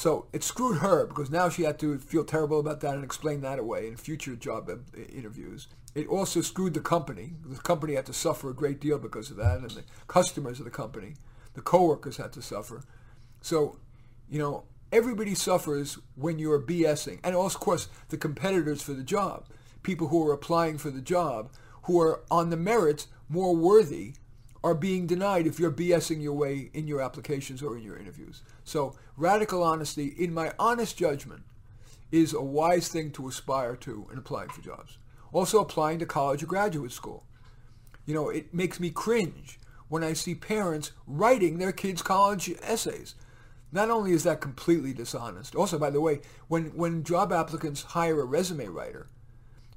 so 0.00 0.24
it 0.32 0.42
screwed 0.42 0.78
her 0.78 1.04
because 1.04 1.28
now 1.28 1.50
she 1.50 1.64
had 1.64 1.78
to 1.80 1.98
feel 1.98 2.24
terrible 2.24 2.58
about 2.58 2.80
that 2.80 2.94
and 2.94 3.04
explain 3.04 3.42
that 3.42 3.58
away 3.58 3.86
in 3.86 3.98
future 3.98 4.34
job 4.34 4.70
interviews. 5.14 5.68
It 5.94 6.08
also 6.08 6.40
screwed 6.40 6.72
the 6.72 6.80
company. 6.80 7.34
The 7.44 7.60
company 7.60 7.96
had 7.96 8.06
to 8.06 8.14
suffer 8.14 8.48
a 8.48 8.54
great 8.54 8.80
deal 8.80 8.98
because 8.98 9.30
of 9.30 9.36
that, 9.36 9.58
and 9.58 9.70
the 9.70 9.84
customers 10.06 10.58
of 10.58 10.64
the 10.64 10.70
company, 10.70 11.16
the 11.52 11.60
coworkers 11.60 12.16
had 12.16 12.32
to 12.32 12.40
suffer. 12.40 12.82
So, 13.42 13.76
you 14.26 14.38
know, 14.38 14.64
everybody 14.90 15.34
suffers 15.34 15.98
when 16.14 16.38
you're 16.38 16.62
BSing, 16.62 17.20
and 17.22 17.36
also, 17.36 17.58
of 17.58 17.60
course, 17.60 17.88
the 18.08 18.16
competitors 18.16 18.80
for 18.80 18.94
the 18.94 19.02
job, 19.02 19.48
people 19.82 20.08
who 20.08 20.26
are 20.26 20.32
applying 20.32 20.78
for 20.78 20.88
the 20.88 21.02
job, 21.02 21.50
who 21.82 22.00
are 22.00 22.22
on 22.30 22.48
the 22.48 22.56
merits 22.56 23.08
more 23.28 23.54
worthy 23.54 24.14
are 24.62 24.74
being 24.74 25.06
denied 25.06 25.46
if 25.46 25.58
you're 25.58 25.70
BSing 25.70 26.22
your 26.22 26.34
way 26.34 26.70
in 26.74 26.86
your 26.86 27.00
applications 27.00 27.62
or 27.62 27.76
in 27.76 27.82
your 27.82 27.96
interviews. 27.96 28.42
So 28.64 28.94
radical 29.16 29.62
honesty, 29.62 30.08
in 30.18 30.34
my 30.34 30.52
honest 30.58 30.96
judgment, 30.96 31.42
is 32.12 32.34
a 32.34 32.42
wise 32.42 32.88
thing 32.88 33.10
to 33.12 33.28
aspire 33.28 33.76
to 33.76 34.08
in 34.12 34.18
applying 34.18 34.50
for 34.50 34.60
jobs. 34.60 34.98
Also 35.32 35.60
applying 35.60 35.98
to 36.00 36.06
college 36.06 36.42
or 36.42 36.46
graduate 36.46 36.92
school. 36.92 37.24
You 38.04 38.14
know, 38.14 38.28
it 38.28 38.52
makes 38.52 38.80
me 38.80 38.90
cringe 38.90 39.58
when 39.88 40.04
I 40.04 40.12
see 40.12 40.34
parents 40.34 40.92
writing 41.06 41.58
their 41.58 41.72
kids' 41.72 42.02
college 42.02 42.50
essays. 42.62 43.14
Not 43.72 43.90
only 43.90 44.12
is 44.12 44.24
that 44.24 44.40
completely 44.40 44.92
dishonest, 44.92 45.54
also, 45.54 45.78
by 45.78 45.90
the 45.90 46.00
way, 46.00 46.20
when, 46.48 46.66
when 46.76 47.04
job 47.04 47.32
applicants 47.32 47.82
hire 47.82 48.20
a 48.20 48.24
resume 48.24 48.66
writer, 48.66 49.06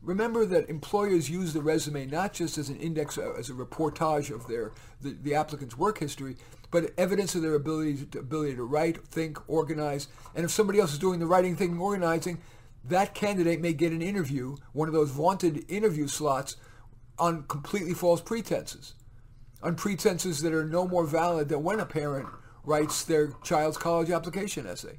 Remember 0.03 0.45
that 0.45 0.69
employers 0.69 1.29
use 1.29 1.53
the 1.53 1.61
resume 1.61 2.05
not 2.05 2.33
just 2.33 2.57
as 2.57 2.67
an 2.67 2.75
index, 2.75 3.17
uh, 3.17 3.33
as 3.37 3.49
a 3.49 3.53
reportage 3.53 4.33
of 4.33 4.47
their 4.47 4.73
the, 5.01 5.15
the 5.21 5.33
applicant's 5.33 5.77
work 5.77 5.99
history, 5.99 6.35
but 6.71 6.93
evidence 6.97 7.35
of 7.35 7.41
their 7.41 7.55
ability 7.55 8.05
to, 8.05 8.19
ability 8.19 8.55
to 8.55 8.63
write, 8.63 9.05
think, 9.07 9.37
organize. 9.47 10.09
And 10.35 10.43
if 10.43 10.51
somebody 10.51 10.79
else 10.79 10.91
is 10.91 10.99
doing 10.99 11.19
the 11.19 11.25
writing, 11.25 11.55
thinking, 11.55 11.79
organizing, 11.79 12.39
that 12.83 13.13
candidate 13.13 13.61
may 13.61 13.71
get 13.71 13.93
an 13.93 14.01
interview, 14.01 14.57
one 14.73 14.89
of 14.89 14.93
those 14.93 15.11
vaunted 15.11 15.63
interview 15.71 16.07
slots, 16.07 16.57
on 17.17 17.43
completely 17.43 17.93
false 17.93 18.19
pretenses, 18.19 18.95
on 19.61 19.75
pretenses 19.75 20.41
that 20.41 20.53
are 20.53 20.65
no 20.65 20.87
more 20.87 21.05
valid 21.05 21.47
than 21.47 21.63
when 21.63 21.79
a 21.79 21.85
parent 21.85 22.27
writes 22.65 23.03
their 23.03 23.31
child's 23.43 23.77
college 23.77 24.09
application 24.09 24.65
essay. 24.67 24.97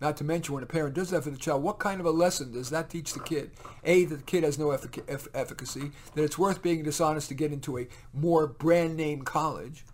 Not 0.00 0.16
to 0.16 0.24
mention, 0.24 0.54
when 0.54 0.62
a 0.62 0.66
parent 0.66 0.94
does 0.94 1.10
that 1.10 1.24
for 1.24 1.30
the 1.30 1.36
child, 1.36 1.62
what 1.62 1.78
kind 1.78 2.00
of 2.00 2.06
a 2.06 2.10
lesson 2.10 2.52
does 2.52 2.70
that 2.70 2.88
teach 2.88 3.12
the 3.12 3.20
kid? 3.20 3.50
A, 3.84 4.06
that 4.06 4.16
the 4.16 4.22
kid 4.22 4.44
has 4.44 4.58
no 4.58 4.68
effic- 4.68 5.28
efficacy, 5.34 5.92
that 6.14 6.24
it's 6.24 6.38
worth 6.38 6.62
being 6.62 6.82
dishonest 6.82 7.28
to 7.28 7.34
get 7.34 7.52
into 7.52 7.78
a 7.78 7.86
more 8.14 8.46
brand 8.46 8.96
name 8.96 9.22
college, 9.22 9.84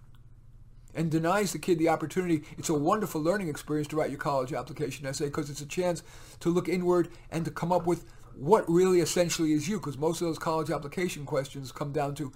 and 0.95 1.11
denies 1.11 1.53
the 1.53 1.59
kid 1.59 1.79
the 1.79 1.89
opportunity. 1.89 2.45
It's 2.57 2.69
a 2.69 2.75
wonderful 2.75 3.21
learning 3.21 3.49
experience 3.49 3.89
to 3.89 3.97
write 3.97 4.11
your 4.11 4.19
college 4.19 4.53
application 4.53 5.07
essay 5.07 5.27
because 5.27 5.51
it's 5.51 5.61
a 5.61 5.67
chance 5.67 6.05
to 6.41 6.51
look 6.51 6.69
inward 6.69 7.09
and 7.31 7.45
to 7.45 7.51
come 7.51 7.73
up 7.73 7.85
with 7.85 8.05
what 8.35 8.69
really 8.69 9.01
essentially 9.01 9.53
is 9.53 9.69
you 9.69 9.79
because 9.79 9.99
most 9.99 10.21
of 10.21 10.29
those 10.29 10.39
college 10.39 10.71
application 10.71 11.27
questions 11.27 11.73
come 11.73 11.93
down 11.93 12.15
to 12.15 12.33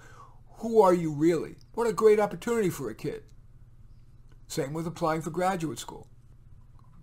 who 0.57 0.81
are 0.81 0.93
you 0.93 1.11
really? 1.11 1.55
What 1.73 1.87
a 1.87 1.93
great 1.93 2.19
opportunity 2.19 2.69
for 2.69 2.89
a 2.89 2.95
kid. 2.95 3.23
Same 4.47 4.73
with 4.73 4.85
applying 4.85 5.21
for 5.21 5.31
graduate 5.31 5.79
school 5.79 6.07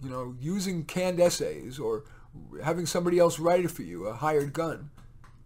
you 0.03 0.09
know, 0.09 0.35
using 0.41 0.85
canned 0.85 1.21
essays 1.21 1.79
or 1.79 2.05
having 2.63 2.87
somebody 2.87 3.19
else 3.19 3.39
write 3.39 3.65
it 3.65 3.71
for 3.71 3.83
you, 3.83 4.07
a 4.07 4.15
hired 4.15 4.53
gun, 4.53 4.91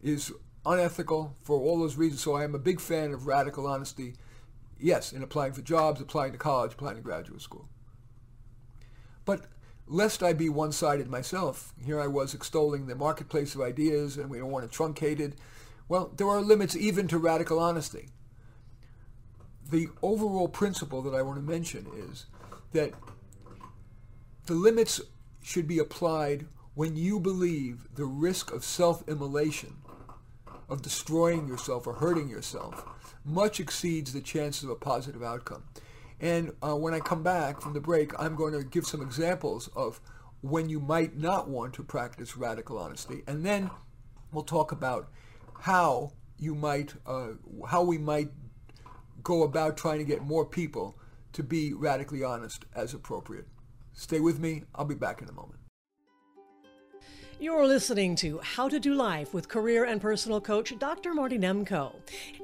is 0.03 0.33
unethical 0.67 1.37
for 1.43 1.59
all 1.59 1.79
those 1.79 1.97
reasons. 1.97 2.23
So 2.23 2.35
I 2.35 2.45
am 2.45 2.55
a 2.55 2.59
big 2.59 2.81
fan 2.81 3.13
of 3.13 3.27
radical 3.27 3.67
honesty, 3.67 4.15
yes, 4.79 5.13
in 5.13 5.23
applying 5.23 5.53
for 5.53 5.63
jobs, 5.63 6.01
applying 6.01 6.33
to 6.33 6.39
college, 6.39 6.73
applying 6.73 6.97
to 6.97 7.03
graduate 7.03 7.41
school. 7.41 7.69
But 9.25 9.47
lest 9.87 10.23
I 10.23 10.33
be 10.33 10.49
one-sided 10.49 11.09
myself, 11.09 11.73
here 11.85 12.01
I 12.01 12.07
was 12.07 12.35
extolling 12.35 12.87
the 12.87 12.95
marketplace 12.95 13.55
of 13.55 13.61
ideas 13.61 14.17
and 14.17 14.29
we 14.29 14.39
don't 14.39 14.51
want 14.51 14.65
it 14.65 14.71
truncated. 14.71 15.37
Well, 15.89 16.13
there 16.17 16.29
are 16.29 16.41
limits 16.41 16.77
even 16.77 17.09
to 17.09 17.19
radical 17.19 17.59
honesty. 17.59 18.09
The 19.71 19.89
overall 20.03 20.49
principle 20.49 21.03
that 21.03 21.15
I 21.15 21.23
want 21.23 21.39
to 21.39 21.43
mention 21.43 21.87
is 21.97 22.27
that 22.73 22.93
the 24.47 24.55
limits 24.55 25.01
should 25.43 25.67
be 25.67 25.79
applied 25.79 26.47
when 26.75 26.97
you 26.97 27.21
believe 27.21 27.87
the 27.95 28.05
risk 28.05 28.53
of 28.53 28.65
self-immolation, 28.65 29.77
of 30.69 30.83
destroying 30.83 31.47
yourself 31.47 31.87
or 31.87 31.95
hurting 31.95 32.29
yourself, 32.29 32.85
much 33.25 33.61
exceeds 33.61 34.13
the 34.13 34.21
chances 34.21 34.65
of 34.65 34.71
a 34.71 34.75
positive 34.75 35.23
outcome. 35.23 35.65
And 36.21 36.53
uh, 36.63 36.77
when 36.77 36.95
I 36.95 37.01
come 37.01 37.23
back 37.23 37.61
from 37.61 37.73
the 37.73 37.81
break, 37.81 38.13
I'm 38.19 38.37
going 38.37 38.53
to 38.53 38.65
give 38.65 38.87
some 38.87 39.03
examples 39.03 39.69
of 39.77 40.01
when 40.41 40.69
you 40.69 40.81
might 40.81 41.17
not 41.17 41.49
want 41.49 41.75
to 41.75 41.83
practice 41.83 42.37
radical 42.37 42.79
honesty. 42.79 43.23
And 43.27 43.45
then 43.45 43.71
we'll 44.33 44.45
talk 44.45 44.73
about 44.73 45.11
how 45.61 46.13
you 46.39 46.55
might, 46.55 46.95
uh, 47.07 47.33
how 47.69 47.83
we 47.83 47.99
might 47.99 48.31
go 49.23 49.43
about 49.45 49.77
trying 49.77 49.99
to 49.99 50.05
get 50.05 50.23
more 50.23 50.45
people 50.45 50.97
to 51.33 51.43
be 51.43 51.73
radically 51.73 52.25
honest 52.25 52.65
as 52.75 52.95
appropriate. 52.95 53.47
Stay 53.93 54.21
with 54.21 54.39
me. 54.39 54.65
I'll 54.75 54.85
be 54.85 54.95
back 54.95 55.23
in 55.23 55.29
a 55.29 55.33
moment. 55.33 55.61
You're 57.43 57.67
listening 57.67 58.15
to 58.17 58.39
How 58.39 58.69
to 58.69 58.79
Do 58.79 58.95
Life 58.95 59.35
with 59.35 59.49
career 59.49 59.87
and 59.87 60.01
personal 60.01 60.41
coach 60.41 60.79
Dr. 60.79 61.13
Marty 61.13 61.37
Nemko. 61.39 61.93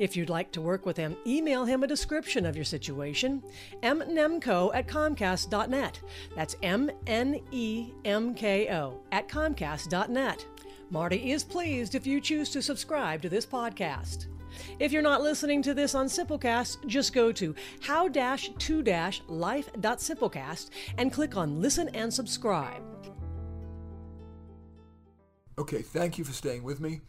If 0.00 0.16
you'd 0.16 0.28
like 0.28 0.50
to 0.50 0.60
work 0.60 0.86
with 0.86 0.96
him, 0.96 1.16
email 1.24 1.64
him 1.64 1.84
a 1.84 1.86
description 1.86 2.44
of 2.44 2.56
your 2.56 2.64
situation, 2.64 3.44
mnemko 3.80 4.74
at 4.74 4.88
comcast.net. 4.88 6.00
That's 6.34 6.56
M 6.64 6.90
N 7.06 7.40
E 7.52 7.92
M 8.04 8.34
K 8.34 8.74
O 8.74 9.00
at 9.12 9.28
comcast.net. 9.28 10.44
Marty 10.90 11.30
is 11.30 11.44
pleased 11.44 11.94
if 11.94 12.04
you 12.04 12.20
choose 12.20 12.50
to 12.50 12.60
subscribe 12.60 13.22
to 13.22 13.28
this 13.28 13.46
podcast. 13.46 14.26
If 14.78 14.92
you're 14.92 15.02
not 15.02 15.22
listening 15.22 15.62
to 15.62 15.74
this 15.74 15.94
on 15.94 16.06
Simplecast, 16.06 16.86
just 16.86 17.12
go 17.12 17.32
to 17.32 17.54
how-to-life.simplecast 17.80 20.70
and 20.98 21.12
click 21.12 21.36
on 21.36 21.60
Listen 21.60 21.88
and 21.90 22.12
Subscribe. 22.12 22.82
Okay, 25.58 25.82
thank 25.82 26.18
you 26.18 26.24
for 26.24 26.32
staying 26.32 26.62
with 26.62 26.80
me. 26.80 27.00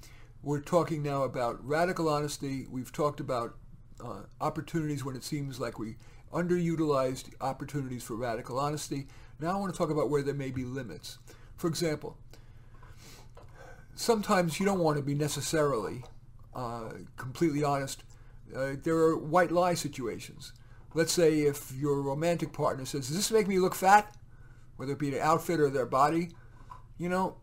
We're 0.42 0.62
talking 0.62 1.04
now 1.04 1.24
about 1.24 1.64
radical 1.66 2.10
honesty. 2.10 2.66
We've 2.72 2.92
talked 2.92 3.20
about 3.20 3.56
uh, 4.04 4.22
opportunities 4.42 5.04
when 5.04 5.16
it 5.16 5.24
seems 5.24 5.60
like 5.60 5.78
we 5.78 5.96
underutilized 6.34 7.34
opportunities 7.42 8.04
for 8.04 8.16
radical 8.16 8.58
honesty. 8.58 9.08
Now 9.40 9.56
I 9.56 9.60
want 9.60 9.74
to 9.74 9.78
talk 9.78 9.90
about 9.90 10.10
where 10.10 10.22
there 10.22 10.34
may 10.34 10.52
be 10.52 10.64
limits. 10.64 11.18
For 11.58 11.68
example, 11.68 12.18
sometimes 13.96 14.60
you 14.60 14.66
don't 14.66 14.80
want 14.80 14.98
to 14.98 15.04
be 15.04 15.14
necessarily 15.14 16.04
uh, 16.56 16.90
completely 17.18 17.64
honest, 17.64 18.04
uh, 18.56 18.74
there 18.84 18.96
are 18.96 19.18
white 19.18 19.52
lie 19.52 19.74
situations. 19.76 20.54
Let's 20.94 21.14
say 21.14 21.42
if 21.42 21.72
your 21.76 22.02
romantic 22.02 22.52
partner 22.52 22.86
says, 22.86 23.08
does 23.08 23.16
this 23.16 23.32
make 23.32 23.48
me 23.48 23.60
look 23.60 23.76
fat? 23.76 24.16
Whether 24.78 24.94
it 24.94 25.00
be 25.00 25.10
the 25.10 25.22
outfit 25.22 25.60
or 25.60 25.70
their 25.70 25.86
body, 25.86 26.30
you 26.98 27.10
know, 27.10 27.38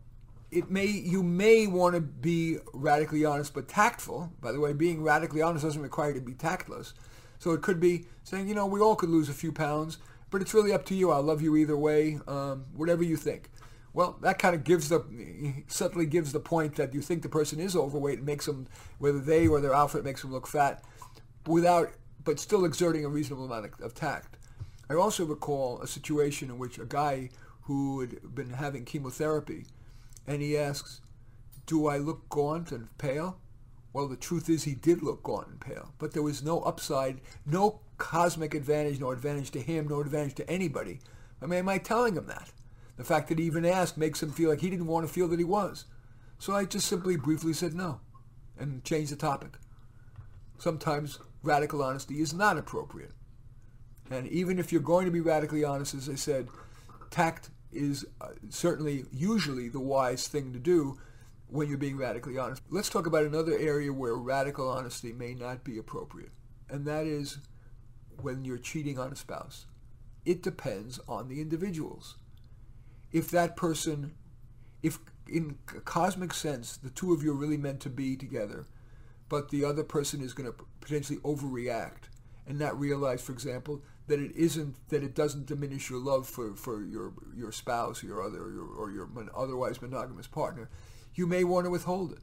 it 0.49 0.71
may 0.71 0.85
you 0.85 1.23
may 1.23 1.67
want 1.67 1.95
to 1.95 2.01
be 2.01 2.57
radically 2.73 3.25
honest 3.25 3.53
but 3.53 3.67
tactful. 3.67 4.31
By 4.41 4.51
the 4.51 4.59
way, 4.59 4.73
being 4.73 5.03
radically 5.03 5.41
honest 5.41 5.63
doesn't 5.63 5.81
require 5.81 6.09
you 6.09 6.15
to 6.15 6.25
be 6.25 6.33
tactless. 6.33 6.93
So 7.39 7.51
it 7.51 7.61
could 7.61 7.79
be 7.79 8.05
saying, 8.23 8.47
you 8.47 8.55
know, 8.55 8.65
we 8.65 8.79
all 8.79 8.95
could 8.95 9.09
lose 9.09 9.29
a 9.29 9.33
few 9.33 9.51
pounds, 9.51 9.97
but 10.31 10.41
it's 10.41 10.53
really 10.53 10.73
up 10.73 10.85
to 10.85 10.95
you. 10.95 11.11
I'll 11.11 11.21
love 11.21 11.41
you 11.41 11.55
either 11.55 11.77
way, 11.77 12.19
um, 12.27 12.65
whatever 12.75 13.03
you 13.03 13.17
think. 13.17 13.49
Well, 13.93 14.17
that 14.21 14.37
kind 14.37 14.53
of 14.53 14.63
gives 14.63 14.89
the 14.89 15.03
subtly 15.67 16.05
gives 16.05 16.31
the 16.31 16.39
point 16.39 16.75
that 16.75 16.93
you 16.93 17.01
think 17.01 17.23
the 17.23 17.29
person 17.29 17.59
is 17.59 17.75
overweight 17.75 18.19
and 18.19 18.27
makes 18.27 18.45
them, 18.45 18.67
whether 18.99 19.19
they 19.19 19.47
or 19.47 19.59
their 19.59 19.73
outfit 19.73 20.03
makes 20.03 20.21
them 20.21 20.31
look 20.31 20.47
fat, 20.47 20.83
without, 21.47 21.93
but 22.23 22.39
still 22.39 22.65
exerting 22.65 23.05
a 23.05 23.09
reasonable 23.09 23.45
amount 23.45 23.65
of, 23.65 23.81
of 23.81 23.93
tact. 23.95 24.37
I 24.89 24.93
also 24.93 25.25
recall 25.25 25.81
a 25.81 25.87
situation 25.87 26.49
in 26.49 26.59
which 26.59 26.77
a 26.77 26.85
guy 26.85 27.29
who 27.61 28.01
had 28.01 28.35
been 28.35 28.51
having 28.51 28.85
chemotherapy, 28.85 29.65
and 30.25 30.41
he 30.41 30.57
asks, 30.57 31.01
"Do 31.65 31.87
I 31.87 31.97
look 31.97 32.29
gaunt 32.29 32.71
and 32.71 32.95
pale?" 32.97 33.39
Well, 33.93 34.07
the 34.07 34.15
truth 34.15 34.47
is 34.47 34.63
he 34.63 34.75
did 34.75 35.01
look 35.01 35.23
gaunt 35.23 35.47
and 35.47 35.59
pale, 35.59 35.93
but 35.97 36.13
there 36.13 36.21
was 36.21 36.43
no 36.43 36.59
upside, 36.61 37.19
no 37.45 37.79
cosmic 37.97 38.53
advantage, 38.53 38.99
no 38.99 39.11
advantage 39.11 39.49
to 39.51 39.59
him, 39.59 39.87
no 39.87 40.01
advantage 40.01 40.35
to 40.35 40.49
anybody. 40.49 40.99
I 41.41 41.47
mean, 41.47 41.59
am 41.59 41.69
I 41.69 41.79
telling 41.79 42.15
him 42.15 42.27
that? 42.27 42.51
The 42.97 43.03
fact 43.03 43.29
that 43.29 43.39
he 43.39 43.45
even 43.45 43.65
asked 43.65 43.97
makes 43.97 44.21
him 44.21 44.31
feel 44.31 44.49
like 44.49 44.61
he 44.61 44.69
didn't 44.69 44.87
want 44.87 45.07
to 45.07 45.13
feel 45.13 45.27
that 45.27 45.39
he 45.39 45.45
was. 45.45 45.85
So 46.39 46.53
I 46.53 46.65
just 46.65 46.87
simply 46.87 47.15
briefly 47.15 47.53
said 47.53 47.73
no 47.73 48.01
and 48.59 48.83
changed 48.83 49.11
the 49.11 49.15
topic. 49.15 49.57
Sometimes 50.57 51.19
radical 51.43 51.83
honesty 51.83 52.21
is 52.21 52.33
not 52.33 52.57
appropriate. 52.57 53.11
And 54.09 54.27
even 54.27 54.57
if 54.57 54.71
you're 54.71 54.81
going 54.81 55.05
to 55.05 55.11
be 55.11 55.21
radically 55.21 55.63
honest, 55.63 55.93
as 55.93 56.09
I 56.09 56.15
said, 56.15 56.47
tact 57.11 57.49
is 57.71 58.05
uh, 58.21 58.29
certainly 58.49 59.05
usually 59.11 59.69
the 59.69 59.79
wise 59.79 60.27
thing 60.27 60.53
to 60.53 60.59
do 60.59 60.97
when 61.47 61.69
you're 61.69 61.77
being 61.77 61.97
radically 61.97 62.37
honest. 62.37 62.61
Let's 62.69 62.89
talk 62.89 63.05
about 63.05 63.25
another 63.25 63.57
area 63.57 63.91
where 63.93 64.15
radical 64.15 64.69
honesty 64.69 65.13
may 65.13 65.33
not 65.33 65.63
be 65.63 65.77
appropriate, 65.77 66.31
and 66.69 66.85
that 66.85 67.05
is 67.05 67.39
when 68.21 68.43
you're 68.43 68.57
cheating 68.57 68.97
on 68.97 69.11
a 69.11 69.15
spouse. 69.15 69.65
It 70.25 70.41
depends 70.41 70.99
on 71.07 71.27
the 71.27 71.39
individuals 71.39 72.15
if 73.11 73.29
that 73.31 73.55
person, 73.55 74.13
if 74.83 74.99
in 75.29 75.57
a 75.75 75.81
cosmic 75.81 76.33
sense, 76.33 76.77
the 76.77 76.89
two 76.89 77.13
of 77.13 77.23
you 77.23 77.31
are 77.31 77.35
really 77.35 77.57
meant 77.57 77.79
to 77.81 77.89
be 77.89 78.15
together, 78.15 78.65
but 79.29 79.49
the 79.49 79.65
other 79.65 79.83
person 79.83 80.21
is 80.21 80.33
going 80.33 80.51
to 80.51 80.65
potentially 80.79 81.19
overreact 81.19 82.09
and 82.47 82.57
not 82.57 82.79
realize, 82.79 83.21
for 83.21 83.33
example, 83.33 83.81
that 84.07 84.19
it 84.19 84.33
isn't 84.35 84.75
that 84.89 85.03
it 85.03 85.13
doesn't 85.13 85.45
diminish 85.45 85.89
your 85.89 85.99
love 85.99 86.27
for, 86.27 86.55
for 86.55 86.81
your 86.83 87.13
your 87.35 87.51
spouse 87.51 88.03
or 88.03 88.07
your 88.07 88.23
other 88.23 88.41
or 88.41 88.51
your, 88.51 88.65
or 88.65 88.91
your 88.91 89.09
otherwise 89.35 89.81
monogamous 89.81 90.27
partner, 90.27 90.69
you 91.13 91.27
may 91.27 91.43
want 91.43 91.65
to 91.65 91.69
withhold 91.69 92.13
it. 92.13 92.19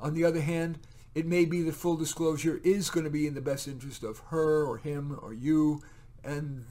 On 0.00 0.14
the 0.14 0.24
other 0.24 0.40
hand, 0.40 0.78
it 1.14 1.26
may 1.26 1.44
be 1.44 1.62
that 1.62 1.74
full 1.74 1.96
disclosure 1.96 2.60
is 2.64 2.90
going 2.90 3.04
to 3.04 3.10
be 3.10 3.26
in 3.26 3.34
the 3.34 3.40
best 3.40 3.68
interest 3.68 4.02
of 4.02 4.18
her 4.30 4.64
or 4.64 4.78
him 4.78 5.18
or 5.22 5.32
you, 5.34 5.82
and 6.24 6.64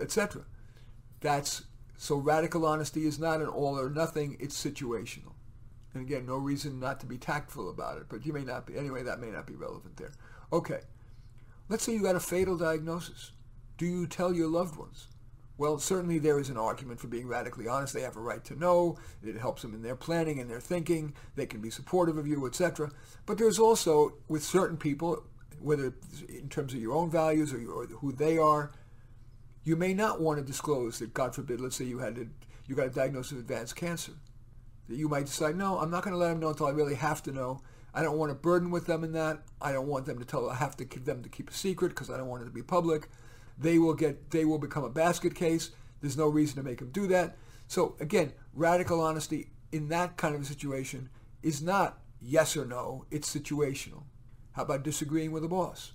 etc. 0.00 0.44
That's 1.20 1.64
so 2.00 2.16
radical 2.16 2.64
honesty 2.64 3.06
is 3.06 3.18
not 3.18 3.42
an 3.42 3.46
all 3.46 3.78
or 3.78 3.90
nothing, 3.90 4.38
it's 4.40 4.56
situational. 4.56 5.34
And 5.92 6.02
again, 6.02 6.24
no 6.24 6.38
reason 6.38 6.80
not 6.80 6.98
to 7.00 7.06
be 7.06 7.18
tactful 7.18 7.68
about 7.68 7.98
it, 7.98 8.04
but 8.08 8.24
you 8.24 8.32
may 8.32 8.42
not 8.42 8.66
be. 8.66 8.78
Anyway, 8.78 9.02
that 9.02 9.20
may 9.20 9.30
not 9.30 9.46
be 9.46 9.54
relevant 9.54 9.98
there. 9.98 10.12
Okay. 10.50 10.80
Let's 11.68 11.84
say 11.84 11.92
you 11.92 12.02
got 12.02 12.16
a 12.16 12.20
fatal 12.20 12.56
diagnosis. 12.56 13.32
Do 13.76 13.84
you 13.84 14.06
tell 14.06 14.32
your 14.32 14.48
loved 14.48 14.78
ones? 14.78 15.08
Well, 15.58 15.78
certainly 15.78 16.18
there 16.18 16.40
is 16.40 16.48
an 16.48 16.56
argument 16.56 17.00
for 17.00 17.08
being 17.08 17.28
radically 17.28 17.68
honest. 17.68 17.92
They 17.92 18.00
have 18.00 18.16
a 18.16 18.20
right 18.20 18.42
to 18.46 18.58
know. 18.58 18.96
It 19.22 19.36
helps 19.36 19.60
them 19.60 19.74
in 19.74 19.82
their 19.82 19.94
planning 19.94 20.40
and 20.40 20.48
their 20.48 20.58
thinking. 20.58 21.12
They 21.36 21.44
can 21.44 21.60
be 21.60 21.68
supportive 21.68 22.16
of 22.16 22.26
you, 22.26 22.46
etc. 22.46 22.90
But 23.26 23.36
there's 23.36 23.58
also, 23.58 24.14
with 24.26 24.42
certain 24.42 24.78
people, 24.78 25.22
whether 25.60 25.92
in 26.30 26.48
terms 26.48 26.72
of 26.72 26.80
your 26.80 26.94
own 26.94 27.10
values 27.10 27.52
or, 27.52 27.58
or 27.70 27.86
who 27.88 28.10
they 28.10 28.38
are, 28.38 28.72
you 29.70 29.76
may 29.76 29.94
not 29.94 30.20
want 30.20 30.36
to 30.36 30.44
disclose 30.44 30.98
that, 30.98 31.14
God 31.14 31.32
forbid, 31.32 31.60
let's 31.60 31.76
say 31.76 31.84
you 31.84 32.00
had 32.00 32.18
a, 32.18 32.26
you 32.66 32.74
got 32.74 32.88
a 32.88 32.90
diagnosis 32.90 33.30
of 33.30 33.38
advanced 33.38 33.76
cancer. 33.76 34.10
That 34.88 34.96
you 34.96 35.08
might 35.08 35.26
decide, 35.26 35.56
no, 35.56 35.78
I'm 35.78 35.92
not 35.92 36.02
going 36.02 36.12
to 36.12 36.18
let 36.18 36.30
them 36.30 36.40
know 36.40 36.48
until 36.48 36.66
I 36.66 36.70
really 36.70 36.96
have 36.96 37.22
to 37.22 37.30
know. 37.30 37.60
I 37.94 38.02
don't 38.02 38.18
want 38.18 38.30
to 38.30 38.34
burden 38.34 38.72
with 38.72 38.86
them 38.86 39.04
in 39.04 39.12
that. 39.12 39.44
I 39.62 39.70
don't 39.70 39.86
want 39.86 40.06
them 40.06 40.18
to 40.18 40.24
tell. 40.24 40.50
I 40.50 40.56
have 40.56 40.76
to 40.78 40.84
give 40.84 41.04
them 41.04 41.22
to 41.22 41.28
keep 41.28 41.50
a 41.50 41.52
secret 41.52 41.90
because 41.90 42.10
I 42.10 42.16
don't 42.16 42.26
want 42.26 42.42
it 42.42 42.46
to 42.46 42.50
be 42.50 42.64
public. 42.64 43.08
They 43.58 43.78
will 43.78 43.94
get. 43.94 44.32
They 44.32 44.44
will 44.44 44.58
become 44.58 44.82
a 44.82 44.90
basket 44.90 45.36
case. 45.36 45.70
There's 46.00 46.16
no 46.16 46.26
reason 46.26 46.56
to 46.56 46.64
make 46.64 46.78
them 46.78 46.90
do 46.90 47.06
that. 47.06 47.36
So 47.68 47.94
again, 48.00 48.32
radical 48.52 49.00
honesty 49.00 49.50
in 49.70 49.88
that 49.90 50.16
kind 50.16 50.34
of 50.34 50.40
a 50.40 50.44
situation 50.44 51.10
is 51.44 51.62
not 51.62 52.00
yes 52.20 52.56
or 52.56 52.64
no. 52.64 53.04
It's 53.12 53.32
situational. 53.32 54.02
How 54.54 54.62
about 54.62 54.82
disagreeing 54.82 55.30
with 55.30 55.44
a 55.44 55.48
boss? 55.48 55.92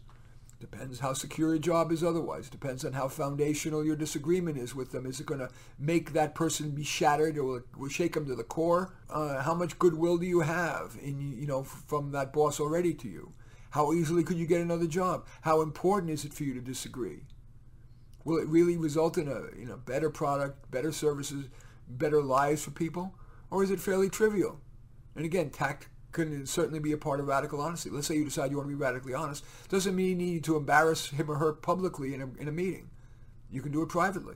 Depends 0.59 0.99
how 0.99 1.11
secure 1.11 1.53
a 1.53 1.59
job 1.59 1.91
is 1.91 2.03
otherwise. 2.03 2.49
Depends 2.49 2.85
on 2.85 2.93
how 2.93 3.09
foundational 3.09 3.83
your 3.83 3.97
disagreement 3.97 4.57
is 4.57 4.73
with 4.73 4.91
them. 4.91 5.05
Is 5.05 5.19
it 5.19 5.25
going 5.25 5.41
to 5.41 5.49
make 5.77 6.13
that 6.13 6.33
person 6.33 6.71
be 6.71 6.83
shattered 6.83 7.37
or 7.37 7.43
will, 7.43 7.61
will 7.77 7.89
shake 7.89 8.13
them 8.13 8.25
to 8.27 8.35
the 8.35 8.43
core? 8.43 8.93
Uh, 9.09 9.41
how 9.41 9.53
much 9.53 9.77
goodwill 9.77 10.17
do 10.17 10.25
you 10.25 10.41
have 10.41 10.97
in 11.01 11.19
you 11.19 11.45
know 11.45 11.63
from 11.63 12.11
that 12.11 12.31
boss 12.31 12.59
already 12.59 12.93
to 12.93 13.09
you? 13.09 13.33
How 13.71 13.91
easily 13.91 14.23
could 14.23 14.37
you 14.37 14.47
get 14.47 14.61
another 14.61 14.87
job? 14.87 15.25
How 15.41 15.61
important 15.61 16.11
is 16.11 16.23
it 16.23 16.33
for 16.33 16.43
you 16.45 16.53
to 16.53 16.61
disagree? 16.61 17.23
Will 18.23 18.37
it 18.37 18.47
really 18.47 18.77
result 18.77 19.17
in 19.17 19.27
a 19.27 19.57
you 19.59 19.65
know 19.65 19.77
better 19.77 20.09
product, 20.09 20.71
better 20.71 20.93
services, 20.93 21.47
better 21.89 22.23
lives 22.23 22.63
for 22.63 22.71
people, 22.71 23.13
or 23.51 23.61
is 23.61 23.71
it 23.71 23.81
fairly 23.81 24.09
trivial? 24.09 24.61
And 25.17 25.25
again, 25.25 25.49
tact 25.49 25.89
can 26.15 26.45
certainly 26.45 26.79
be 26.79 26.93
a 26.93 26.97
part 26.97 27.19
of 27.19 27.27
radical 27.27 27.59
honesty. 27.59 27.89
Let's 27.89 28.07
say 28.07 28.15
you 28.15 28.23
decide 28.23 28.49
you 28.49 28.57
want 28.57 28.69
to 28.69 28.75
be 28.75 28.81
radically 28.81 29.13
honest. 29.13 29.43
Doesn't 29.67 29.95
mean 29.95 30.21
you 30.21 30.27
need 30.27 30.43
to 30.45 30.55
embarrass 30.55 31.09
him 31.09 31.29
or 31.29 31.35
her 31.35 31.51
publicly 31.51 32.13
in 32.13 32.21
a, 32.21 32.41
in 32.41 32.47
a 32.47 32.53
meeting. 32.53 32.89
You 33.51 33.61
can 33.61 33.73
do 33.73 33.81
it 33.81 33.89
privately 33.89 34.35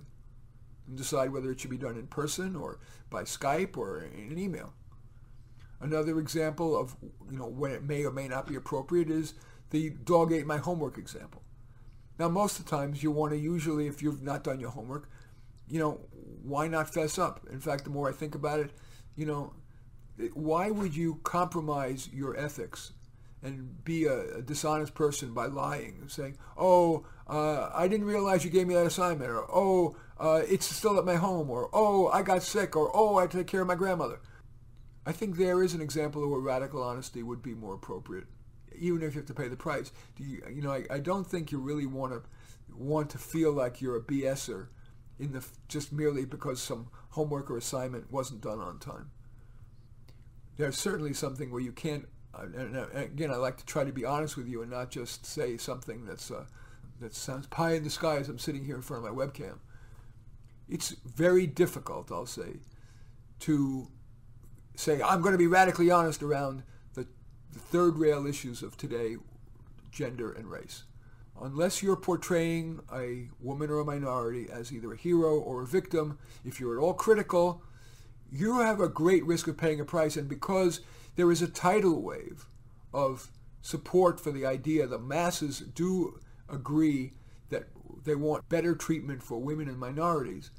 and 0.88 0.98
decide 0.98 1.31
whether 1.31 1.50
it 1.50 1.59
should 1.59 1.69
be 1.69 1.77
done 1.77 1.95
in 1.95 2.07
person 2.07 2.55
or 2.55 2.79
by 3.09 3.24
Skype 3.24 3.77
or 3.77 4.01
in 4.01 4.31
an 4.31 4.38
email. 4.38 4.74
Another 5.79 6.19
example 6.19 6.77
of 6.77 6.98
you 7.31 7.38
know 7.38 7.48
when 7.48 7.71
it 7.71 7.83
may 7.83 8.03
or 8.03 8.12
may 8.12 8.27
not 8.27 8.45
be 8.45 8.55
appropriate 8.55 9.09
is 9.09 9.33
the 9.69 9.91
dog 9.91 10.33
ate 10.33 10.45
my 10.45 10.57
homework 10.57 10.98
example. 10.98 11.41
Now 12.19 12.27
most 12.27 12.59
of 12.59 12.65
the 12.65 12.71
times 12.71 13.01
you 13.01 13.12
want 13.12 13.31
to 13.31 13.38
usually 13.38 13.88
if 13.88 14.01
you've 14.01 14.21
not 14.21 14.43
done 14.43 14.59
your 14.59 14.71
homework, 14.71 15.09
you 15.69 15.79
know, 15.79 16.01
why 16.43 16.67
not 16.67 16.93
fess 16.93 17.17
up? 17.17 17.39
In 17.50 17.62
fact, 17.62 17.86
the 17.86 17.89
more 17.89 18.09
I 18.09 18.12
think 18.12 18.36
about 18.36 18.59
it, 18.59 18.71
you 19.15 19.25
know, 19.25 19.53
why 20.33 20.69
would 20.69 20.95
you 20.95 21.19
compromise 21.23 22.09
your 22.11 22.38
ethics 22.38 22.91
and 23.41 23.83
be 23.85 24.05
a, 24.05 24.38
a 24.38 24.41
dishonest 24.41 24.93
person 24.93 25.33
by 25.33 25.45
lying, 25.45 26.03
saying, 26.07 26.38
"Oh, 26.57 27.05
uh, 27.27 27.69
I 27.73 27.88
didn't 27.88 28.07
realize 28.07 28.43
you 28.43 28.49
gave 28.49 28.67
me 28.67 28.73
that 28.73 28.85
assignment," 28.85 29.31
or 29.31 29.45
"Oh, 29.49 29.95
uh, 30.19 30.41
it's 30.47 30.65
still 30.65 30.97
at 30.97 31.05
my 31.05 31.15
home," 31.15 31.49
or 31.49 31.69
"Oh, 31.71 32.07
I 32.09 32.21
got 32.21 32.43
sick," 32.43 32.75
or 32.75 32.91
"Oh, 32.93 33.17
I 33.17 33.27
take 33.27 33.47
care 33.47 33.61
of 33.61 33.67
my 33.67 33.75
grandmother." 33.75 34.19
I 35.05 35.13
think 35.13 35.38
there 35.38 35.63
is 35.63 35.73
an 35.73 35.81
example 35.81 36.23
of 36.23 36.29
where 36.29 36.39
radical 36.39 36.83
honesty 36.83 37.23
would 37.23 37.41
be 37.41 37.55
more 37.55 37.75
appropriate, 37.75 38.27
even 38.77 39.01
if 39.01 39.15
you 39.15 39.21
have 39.21 39.27
to 39.27 39.33
pay 39.33 39.47
the 39.47 39.55
price. 39.55 39.91
Do 40.17 40.23
you, 40.23 40.43
you 40.53 40.61
know, 40.61 40.73
I, 40.73 40.85
I 40.89 40.99
don't 40.99 41.25
think 41.25 41.51
you 41.51 41.59
really 41.59 41.85
want 41.85 42.11
to 42.11 42.21
want 42.75 43.09
to 43.11 43.17
feel 43.17 43.53
like 43.53 43.81
you're 43.81 43.95
a 43.95 44.01
BSer 44.01 44.67
in 45.17 45.31
the 45.31 45.45
just 45.67 45.91
merely 45.91 46.25
because 46.25 46.61
some 46.61 46.89
homework 47.11 47.49
or 47.49 47.57
assignment 47.57 48.11
wasn't 48.11 48.41
done 48.41 48.59
on 48.59 48.79
time 48.79 49.11
there's 50.60 50.78
certainly 50.78 51.13
something 51.13 51.51
where 51.51 51.62
you 51.62 51.72
can't. 51.72 52.06
Uh, 52.36 52.44
and 52.56 52.75
again, 52.94 53.32
I 53.32 53.38
like 53.38 53.58
to 53.58 53.66
try 53.66 53.86
to 53.86 53.94
be 53.94 54.04
honest 54.04 54.36
with 54.36 54.48
you 54.48 54.62
and 54.62 54.70
not 54.70 54.92
just 54.92 55.25
say 55.25 55.56
something 55.56 56.06
that's 56.06 56.30
uh, 56.30 56.44
that 57.00 57.16
sounds 57.16 57.48
pie 57.48 57.74
in 57.74 57.86
the 57.86 57.89
sky 57.89 58.18
as 58.18 58.28
I'm 58.28 58.38
sitting 58.38 58.66
here 58.66 58.75
in 58.75 58.82
front 58.82 59.06
of 59.06 59.16
my 59.16 59.25
webcam. 59.25 59.60
It's 60.68 60.89
very 60.89 61.48
difficult, 61.48 62.12
I'll 62.12 62.26
say, 62.26 62.58
to 63.39 63.88
say 64.76 65.02
I'm 65.02 65.22
going 65.22 65.32
to 65.32 65.38
be 65.38 65.48
radically 65.48 65.89
honest 65.89 66.22
around 66.22 66.63
the, 66.93 67.08
the 67.54 67.60
third 67.60 67.98
rail 67.98 68.28
issues 68.28 68.62
of 68.62 68.76
today, 68.76 69.15
gender 69.91 70.30
and 70.34 70.52
race. 70.52 70.84
Unless 71.41 71.82
you're 71.82 71.95
portraying 71.95 72.82
a 72.93 73.30
woman 73.39 73.69
or 73.69 73.80
a 73.80 73.86
minority 73.86 74.50
as 74.52 74.74
either 74.74 74.91
a 74.91 74.98
hero 74.98 75.39
or 75.39 75.62
a 75.62 75.65
victim, 75.65 76.19
if 76.43 76.60
you're 76.60 76.78
at 76.78 76.84
all 76.84 76.93
critical, 76.93 77.63
you 78.32 78.60
have 78.60 78.80
a 78.80 78.88
great 78.88 79.26
risk 79.26 79.48
of 79.48 79.58
paying 79.58 79.80
a 79.80 79.86
price. 79.86 80.18
And 80.18 80.28
because 80.28 80.82
there 81.15 81.32
is 81.32 81.42
a 81.42 81.48
tidal 81.48 82.02
wave 82.02 82.46
of 82.94 83.32
support 83.62 84.20
for 84.20 84.32
the 84.32 84.46
idea, 84.46 84.88
the 84.88 85.00
masses 85.00 85.60
do 85.60 86.20
agree 86.48 87.13
that 87.50 87.68
they 88.06 88.15
want 88.15 88.50
better 88.50 88.76
treatment 88.76 89.24
for 89.24 89.39
women 89.39 89.68
and 89.68 89.80
minorities. 89.80 90.52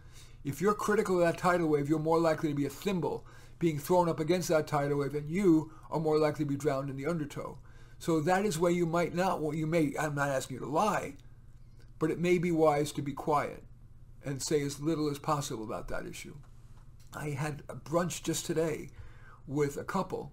If 0.44 0.60
you're 0.60 0.74
critical 0.74 1.20
of 1.20 1.26
that 1.26 1.38
tidal 1.38 1.68
wave, 1.68 1.88
you're 1.88 1.98
more 1.98 2.18
likely 2.18 2.48
to 2.48 2.54
be 2.54 2.66
a 2.66 2.70
thimble 2.70 3.26
being 3.58 3.78
thrown 3.78 4.08
up 4.08 4.20
against 4.20 4.48
that 4.48 4.66
tidal 4.66 4.98
wave, 4.98 5.14
and 5.14 5.30
you 5.30 5.70
are 5.90 6.00
more 6.00 6.18
likely 6.18 6.44
to 6.44 6.48
be 6.48 6.56
drowned 6.56 6.88
in 6.88 6.96
the 6.96 7.06
undertow. 7.06 7.58
So 7.98 8.20
that 8.20 8.46
is 8.46 8.58
where 8.58 8.72
you 8.72 8.86
might 8.86 9.14
not, 9.14 9.42
well, 9.42 9.54
you 9.54 9.66
may, 9.66 9.92
I'm 10.00 10.14
not 10.14 10.30
asking 10.30 10.54
you 10.54 10.60
to 10.60 10.70
lie, 10.70 11.16
but 11.98 12.10
it 12.10 12.18
may 12.18 12.38
be 12.38 12.50
wise 12.50 12.90
to 12.92 13.02
be 13.02 13.12
quiet 13.12 13.62
and 14.24 14.42
say 14.42 14.62
as 14.62 14.80
little 14.80 15.10
as 15.10 15.18
possible 15.18 15.62
about 15.62 15.88
that 15.88 16.06
issue. 16.06 16.36
I 17.14 17.30
had 17.30 17.62
a 17.68 17.74
brunch 17.74 18.22
just 18.22 18.46
today 18.46 18.90
with 19.46 19.76
a 19.76 19.84
couple 19.84 20.32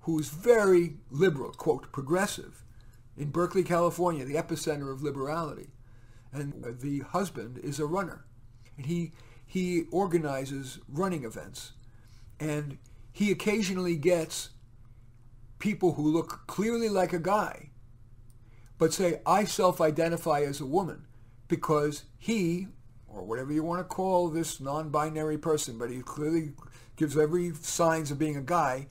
who's 0.00 0.28
very 0.28 0.96
liberal, 1.10 1.52
quote, 1.52 1.92
progressive, 1.92 2.64
in 3.16 3.30
Berkeley, 3.30 3.62
California, 3.62 4.24
the 4.24 4.34
epicenter 4.34 4.92
of 4.92 5.02
liberality. 5.02 5.68
And 6.32 6.78
the 6.80 7.00
husband 7.00 7.58
is 7.58 7.78
a 7.78 7.86
runner. 7.86 8.24
And 8.76 8.86
he, 8.86 9.12
he 9.44 9.84
organizes 9.90 10.78
running 10.88 11.24
events. 11.24 11.72
And 12.38 12.78
he 13.12 13.30
occasionally 13.30 13.96
gets 13.96 14.50
people 15.58 15.94
who 15.94 16.02
look 16.02 16.46
clearly 16.46 16.88
like 16.88 17.12
a 17.12 17.18
guy, 17.18 17.70
but 18.78 18.94
say, 18.94 19.20
I 19.26 19.44
self-identify 19.44 20.40
as 20.40 20.60
a 20.60 20.66
woman 20.66 21.06
because 21.48 22.04
he 22.16 22.68
or 23.12 23.22
whatever 23.22 23.52
you 23.52 23.62
want 23.62 23.80
to 23.80 23.84
call 23.84 24.28
this 24.28 24.60
non-binary 24.60 25.38
person, 25.38 25.78
but 25.78 25.90
he 25.90 26.00
clearly 26.00 26.52
gives 26.96 27.16
every 27.16 27.52
signs 27.54 28.10
of 28.10 28.18
being 28.18 28.36
a 28.36 28.42
guy. 28.42 28.86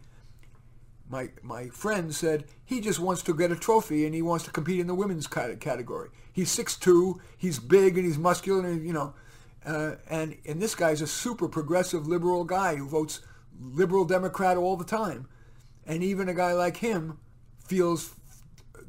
My 1.10 1.30
my 1.42 1.70
friend 1.70 2.14
said 2.14 2.46
he 2.66 2.82
just 2.82 3.00
wants 3.00 3.24
to 3.24 3.34
get 3.34 3.52
a 3.52 3.56
trophy 3.56 4.06
and 4.06 4.14
he 4.14 4.22
wants 4.22 4.46
to 4.46 4.52
compete 4.52 4.80
in 4.80 4.88
the 4.88 4.96
women's 4.96 5.28
category. 5.28 6.10
He's 6.32 6.56
6'2", 6.56 7.20
he's 7.38 7.60
big 7.60 7.98
and 7.98 8.06
he's 8.06 8.18
muscular, 8.18 8.68
and, 8.68 8.86
you 8.86 8.94
know, 8.94 9.14
uh, 9.66 9.96
and 10.10 10.38
and 10.46 10.62
this 10.62 10.76
guy's 10.76 11.02
a 11.02 11.08
super 11.08 11.48
progressive 11.48 12.08
liberal 12.08 12.44
guy 12.44 12.76
who 12.76 12.88
votes 12.88 13.22
liberal 13.60 14.06
Democrat 14.06 14.58
all 14.58 14.78
the 14.78 14.86
time, 14.86 15.28
and 15.86 16.04
even 16.04 16.30
a 16.30 16.34
guy 16.34 16.54
like 16.54 16.78
him 16.78 17.18
feels 17.66 18.16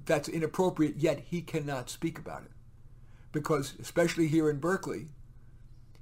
that's 0.05 0.29
inappropriate. 0.29 0.97
Yet 0.97 1.21
he 1.21 1.43
cannot 1.43 1.91
speak 1.91 2.19
about 2.19 2.43
it 2.43 2.53
because, 3.33 3.75
especially 3.81 4.29
here 4.29 4.51
in 4.51 4.59
Berkeley, 4.59 5.07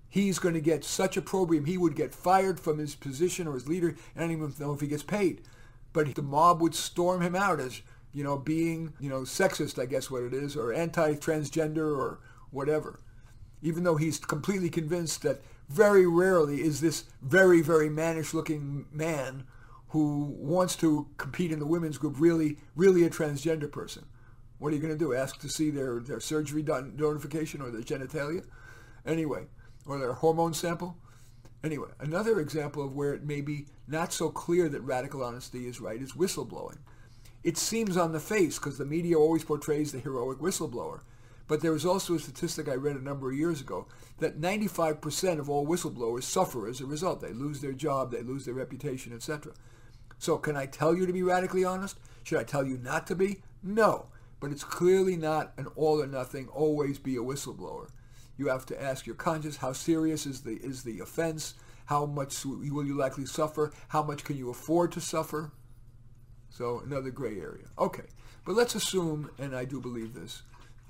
he's 0.08 0.38
going 0.38 0.54
to 0.54 0.60
get 0.60 0.84
such 0.84 1.16
opprobrium. 1.16 1.64
He 1.64 1.78
would 1.78 1.94
get 1.94 2.14
fired 2.14 2.58
from 2.58 2.78
his 2.78 2.94
position 2.94 3.46
or 3.46 3.54
his 3.54 3.68
leader. 3.68 3.96
I 4.16 4.20
don't 4.20 4.32
even 4.32 4.54
know 4.58 4.72
if 4.72 4.80
he 4.80 4.86
gets 4.86 5.02
paid. 5.02 5.42
But 5.92 6.14
the 6.14 6.22
mob 6.22 6.60
would 6.60 6.74
storm 6.74 7.22
him 7.22 7.34
out 7.34 7.60
as, 7.60 7.82
you 8.12 8.24
know, 8.24 8.36
being, 8.36 8.94
you 9.00 9.08
know, 9.08 9.20
sexist, 9.20 9.80
I 9.80 9.86
guess 9.86 10.10
what 10.10 10.22
it 10.22 10.34
is, 10.34 10.56
or 10.56 10.72
anti-transgender 10.72 11.96
or 11.96 12.20
whatever. 12.50 13.00
Even 13.62 13.84
though 13.84 13.96
he's 13.96 14.18
completely 14.18 14.70
convinced 14.70 15.22
that 15.22 15.42
very 15.68 16.06
rarely 16.06 16.60
is 16.60 16.80
this 16.80 17.04
very, 17.20 17.60
very 17.60 17.88
mannish-looking 17.88 18.86
man 18.92 19.44
who 19.88 20.34
wants 20.38 20.76
to 20.76 21.08
compete 21.16 21.50
in 21.50 21.58
the 21.58 21.66
women's 21.66 21.98
group 21.98 22.16
really, 22.18 22.58
really 22.76 23.04
a 23.04 23.10
transgender 23.10 23.70
person. 23.70 24.04
What 24.58 24.72
are 24.72 24.76
you 24.76 24.82
going 24.82 24.92
to 24.92 24.98
do? 24.98 25.14
Ask 25.14 25.40
to 25.40 25.48
see 25.48 25.70
their, 25.70 26.00
their 26.00 26.20
surgery 26.20 26.62
notification 26.62 27.62
or 27.62 27.70
their 27.70 27.80
genitalia? 27.80 28.44
Anyway, 29.06 29.46
or 29.88 29.98
their 29.98 30.12
hormone 30.12 30.54
sample. 30.54 30.96
Anyway, 31.64 31.88
another 31.98 32.38
example 32.38 32.84
of 32.84 32.94
where 32.94 33.14
it 33.14 33.24
may 33.24 33.40
be 33.40 33.66
not 33.88 34.12
so 34.12 34.28
clear 34.28 34.68
that 34.68 34.82
radical 34.82 35.24
honesty 35.24 35.66
is 35.66 35.80
right 35.80 36.00
is 36.00 36.12
whistleblowing. 36.12 36.78
It 37.42 37.56
seems 37.56 37.96
on 37.96 38.12
the 38.12 38.20
face 38.20 38.58
because 38.58 38.78
the 38.78 38.84
media 38.84 39.18
always 39.18 39.44
portrays 39.44 39.90
the 39.90 39.98
heroic 39.98 40.38
whistleblower. 40.38 41.00
But 41.48 41.62
there 41.62 41.72
was 41.72 41.86
also 41.86 42.14
a 42.14 42.18
statistic 42.18 42.68
I 42.68 42.74
read 42.74 42.96
a 42.96 43.02
number 43.02 43.30
of 43.30 43.38
years 43.38 43.60
ago 43.60 43.86
that 44.18 44.40
95% 44.40 45.38
of 45.38 45.48
all 45.48 45.66
whistleblowers 45.66 46.24
suffer 46.24 46.68
as 46.68 46.80
a 46.80 46.86
result. 46.86 47.22
They 47.22 47.32
lose 47.32 47.60
their 47.60 47.72
job, 47.72 48.12
they 48.12 48.22
lose 48.22 48.44
their 48.44 48.54
reputation, 48.54 49.14
etc. 49.14 49.52
So 50.18 50.36
can 50.36 50.56
I 50.56 50.66
tell 50.66 50.94
you 50.94 51.06
to 51.06 51.12
be 51.12 51.22
radically 51.22 51.64
honest? 51.64 51.98
Should 52.22 52.38
I 52.38 52.44
tell 52.44 52.66
you 52.66 52.76
not 52.76 53.06
to 53.06 53.14
be? 53.14 53.40
No. 53.62 54.06
But 54.40 54.52
it's 54.52 54.64
clearly 54.64 55.16
not 55.16 55.54
an 55.56 55.66
all 55.74 56.02
or 56.02 56.06
nothing, 56.06 56.48
always 56.48 56.98
be 56.98 57.16
a 57.16 57.20
whistleblower 57.20 57.88
You 58.38 58.48
have 58.48 58.64
to 58.66 58.82
ask 58.82 59.04
your 59.04 59.16
conscience 59.16 59.56
how 59.56 59.72
serious 59.72 60.24
is 60.24 60.40
the 60.40 60.56
is 60.56 60.84
the 60.84 61.00
offense. 61.00 61.54
How 61.86 62.06
much 62.06 62.44
will 62.44 62.84
you 62.84 62.96
likely 62.96 63.26
suffer? 63.26 63.72
How 63.88 64.02
much 64.02 64.24
can 64.24 64.36
you 64.36 64.50
afford 64.50 64.92
to 64.92 65.00
suffer? 65.00 65.52
So 66.50 66.80
another 66.80 67.10
gray 67.10 67.40
area. 67.40 67.66
Okay, 67.78 68.04
but 68.44 68.54
let's 68.54 68.74
assume, 68.74 69.30
and 69.38 69.56
I 69.56 69.64
do 69.64 69.80
believe 69.80 70.14
this, 70.14 70.42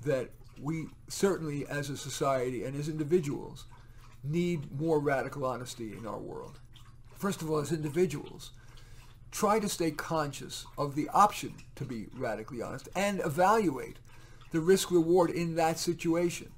that 0.05 0.29
we 0.61 0.87
certainly 1.07 1.65
as 1.67 1.89
a 1.89 1.97
society 1.97 2.63
and 2.63 2.75
as 2.77 2.89
individuals 2.89 3.65
need 4.23 4.79
more 4.79 4.99
radical 4.99 5.45
honesty 5.45 5.93
in 5.97 6.05
our 6.05 6.19
world. 6.19 6.59
First 7.17 7.41
of 7.41 7.49
all, 7.49 7.59
as 7.59 7.71
individuals, 7.71 8.51
try 9.31 9.59
to 9.59 9.69
stay 9.69 9.91
conscious 9.91 10.65
of 10.77 10.95
the 10.95 11.09
option 11.09 11.53
to 11.75 11.85
be 11.85 12.07
radically 12.13 12.61
honest 12.61 12.89
and 12.95 13.21
evaluate 13.21 13.97
the 14.51 14.59
risk 14.59 14.91
reward 14.91 15.29
in 15.29 15.55
that 15.55 15.79
situation. 15.79 16.51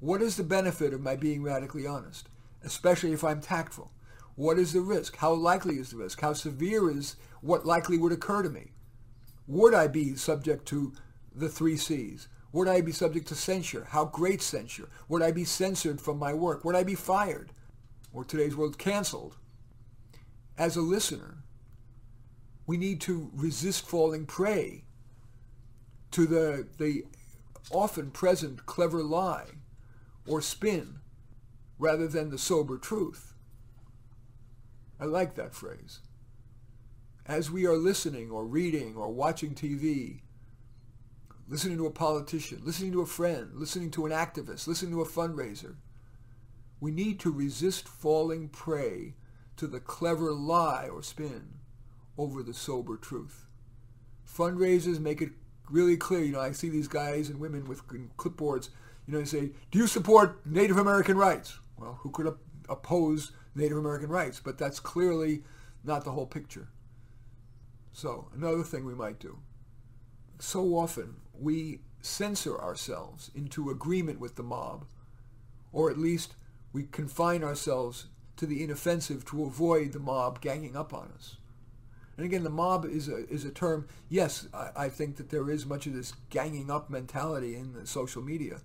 What 0.00 0.22
is 0.22 0.36
the 0.36 0.44
benefit 0.44 0.94
of 0.94 1.00
my 1.00 1.16
being 1.16 1.42
radically 1.42 1.86
honest, 1.86 2.28
especially 2.62 3.12
if 3.12 3.24
I'm 3.24 3.40
tactful? 3.40 3.90
What 4.36 4.58
is 4.58 4.72
the 4.72 4.80
risk? 4.80 5.16
How 5.16 5.32
likely 5.32 5.76
is 5.76 5.90
the 5.90 5.96
risk? 5.96 6.20
How 6.20 6.32
severe 6.34 6.88
is 6.88 7.16
what 7.40 7.66
likely 7.66 7.98
would 7.98 8.12
occur 8.12 8.44
to 8.44 8.48
me? 8.48 8.70
Would 9.48 9.74
I 9.74 9.88
be 9.88 10.14
subject 10.14 10.66
to 10.68 10.92
the 11.34 11.48
three 11.48 11.76
C's? 11.76 12.28
Would 12.52 12.68
I 12.68 12.80
be 12.80 12.92
subject 12.92 13.26
to 13.28 13.34
censure? 13.34 13.88
How 13.90 14.04
great 14.04 14.40
censure? 14.40 14.88
Would 15.08 15.22
I 15.22 15.32
be 15.32 15.44
censored 15.44 16.00
from 16.00 16.18
my 16.18 16.32
work? 16.32 16.64
Would 16.64 16.76
I 16.76 16.84
be 16.84 16.94
fired? 16.94 17.50
Or 18.12 18.24
today's 18.24 18.56
world 18.56 18.78
canceled? 18.78 19.36
As 20.56 20.76
a 20.76 20.80
listener, 20.80 21.38
we 22.66 22.76
need 22.76 23.00
to 23.02 23.30
resist 23.34 23.86
falling 23.86 24.26
prey 24.26 24.84
to 26.12 26.26
the, 26.26 26.68
the 26.78 27.04
often 27.70 28.12
present 28.12 28.64
clever 28.64 29.02
lie 29.02 29.46
or 30.28 30.40
spin 30.40 31.00
rather 31.78 32.06
than 32.06 32.30
the 32.30 32.38
sober 32.38 32.78
truth. 32.78 33.34
I 35.00 35.04
like 35.04 35.36
that 35.36 35.54
phrase. 35.54 36.00
As 37.24 37.50
we 37.50 37.66
are 37.66 37.76
listening 37.76 38.30
or 38.30 38.46
reading 38.46 38.96
or 38.96 39.12
watching 39.12 39.54
TV, 39.54 40.20
listening 41.46 41.76
to 41.78 41.86
a 41.86 41.90
politician, 41.90 42.62
listening 42.64 42.92
to 42.92 43.00
a 43.00 43.06
friend, 43.06 43.50
listening 43.54 43.90
to 43.92 44.06
an 44.06 44.12
activist, 44.12 44.66
listening 44.66 44.92
to 44.92 45.02
a 45.02 45.06
fundraiser, 45.06 45.76
we 46.80 46.90
need 46.90 47.18
to 47.20 47.30
resist 47.30 47.88
falling 47.88 48.48
prey 48.48 49.14
to 49.56 49.66
the 49.66 49.80
clever 49.80 50.32
lie 50.32 50.88
or 50.88 51.02
spin 51.02 51.58
over 52.16 52.42
the 52.42 52.54
sober 52.54 52.96
truth. 52.96 53.46
Fundraisers 54.26 55.00
make 55.00 55.20
it 55.20 55.30
really 55.70 55.96
clear. 55.96 56.22
You 56.22 56.32
know, 56.32 56.40
I 56.40 56.52
see 56.52 56.68
these 56.68 56.88
guys 56.88 57.28
and 57.28 57.40
women 57.40 57.66
with 57.66 57.86
clipboards. 58.16 58.68
You 59.08 59.14
know, 59.14 59.20
they 59.20 59.24
say, 59.24 59.52
"Do 59.70 59.78
you 59.78 59.86
support 59.86 60.44
Native 60.44 60.76
American 60.76 61.16
rights?" 61.16 61.58
Well, 61.78 61.94
who 62.02 62.10
could 62.10 62.36
oppose 62.68 63.32
Native 63.54 63.78
American 63.78 64.10
rights? 64.10 64.38
But 64.38 64.58
that's 64.58 64.80
clearly 64.80 65.44
not 65.82 66.04
the 66.04 66.12
whole 66.12 66.26
picture. 66.26 66.68
So 67.92 68.28
another 68.34 68.62
thing 68.62 68.84
we 68.84 68.94
might 68.94 69.18
do. 69.18 69.38
So 70.38 70.76
often 70.76 71.16
we 71.32 71.80
censor 72.02 72.60
ourselves 72.60 73.30
into 73.34 73.70
agreement 73.70 74.20
with 74.20 74.36
the 74.36 74.42
mob, 74.42 74.84
or 75.72 75.90
at 75.90 75.98
least 75.98 76.34
we 76.74 76.84
confine 76.84 77.42
ourselves 77.42 78.08
to 78.36 78.44
the 78.44 78.62
inoffensive 78.62 79.24
to 79.24 79.44
avoid 79.44 79.92
the 79.92 79.98
mob 79.98 80.42
ganging 80.42 80.76
up 80.76 80.92
on 80.92 81.10
us. 81.14 81.38
And 82.18 82.26
again, 82.26 82.44
the 82.44 82.50
mob 82.50 82.84
is 82.84 83.08
a, 83.08 83.26
is 83.28 83.44
a 83.44 83.50
term, 83.50 83.88
yes, 84.08 84.48
I, 84.52 84.70
I 84.76 84.88
think 84.90 85.16
that 85.16 85.30
there 85.30 85.50
is 85.50 85.64
much 85.64 85.86
of 85.86 85.94
this 85.94 86.12
ganging 86.28 86.70
up 86.70 86.90
mentality 86.90 87.56
in 87.56 87.86
social 87.86 88.22
media. 88.22 88.60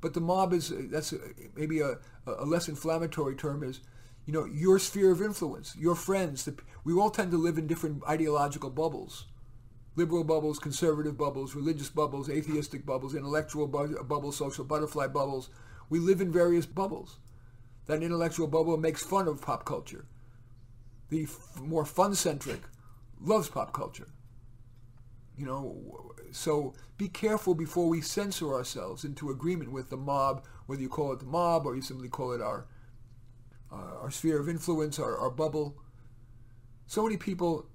But 0.00 0.14
the 0.14 0.20
mob 0.20 0.52
is, 0.52 0.72
that's 0.90 1.12
maybe 1.54 1.80
a, 1.80 1.98
a 2.26 2.44
less 2.44 2.68
inflammatory 2.68 3.36
term 3.36 3.62
is, 3.62 3.80
you 4.26 4.32
know, 4.32 4.44
your 4.44 4.78
sphere 4.78 5.10
of 5.10 5.20
influence, 5.20 5.76
your 5.76 5.94
friends. 5.94 6.44
The, 6.44 6.54
we 6.84 6.94
all 6.94 7.10
tend 7.10 7.30
to 7.32 7.36
live 7.36 7.58
in 7.58 7.66
different 7.66 8.02
ideological 8.08 8.70
bubbles. 8.70 9.26
Liberal 9.96 10.24
bubbles, 10.24 10.58
conservative 10.58 11.18
bubbles, 11.18 11.54
religious 11.54 11.90
bubbles, 11.90 12.30
atheistic 12.30 12.86
bubbles, 12.86 13.14
intellectual 13.14 13.66
bu- 13.66 14.02
bubbles, 14.04 14.36
social 14.36 14.64
butterfly 14.64 15.08
bubbles. 15.08 15.50
We 15.90 15.98
live 15.98 16.20
in 16.20 16.32
various 16.32 16.64
bubbles. 16.64 17.18
That 17.86 18.02
intellectual 18.02 18.46
bubble 18.46 18.76
makes 18.76 19.02
fun 19.02 19.26
of 19.26 19.42
pop 19.42 19.64
culture. 19.64 20.06
The 21.08 21.24
f- 21.24 21.60
more 21.60 21.84
fun-centric 21.84 22.60
loves 23.20 23.48
pop 23.48 23.72
culture. 23.72 24.06
You 25.40 25.46
know, 25.46 26.12
so 26.32 26.74
be 26.98 27.08
careful 27.08 27.54
before 27.54 27.88
we 27.88 28.02
censor 28.02 28.52
ourselves 28.52 29.04
into 29.04 29.30
agreement 29.30 29.72
with 29.72 29.88
the 29.88 29.96
mob, 29.96 30.44
whether 30.66 30.82
you 30.82 30.90
call 30.90 31.14
it 31.14 31.20
the 31.20 31.24
mob 31.24 31.64
or 31.64 31.74
you 31.74 31.80
simply 31.80 32.10
call 32.10 32.32
it 32.32 32.42
our 32.42 32.66
uh, 33.72 34.02
our 34.02 34.10
sphere 34.10 34.38
of 34.38 34.50
influence, 34.50 34.98
our, 34.98 35.16
our 35.16 35.30
bubble. 35.30 35.78
So 36.86 37.04
many 37.04 37.16
people, 37.16 37.70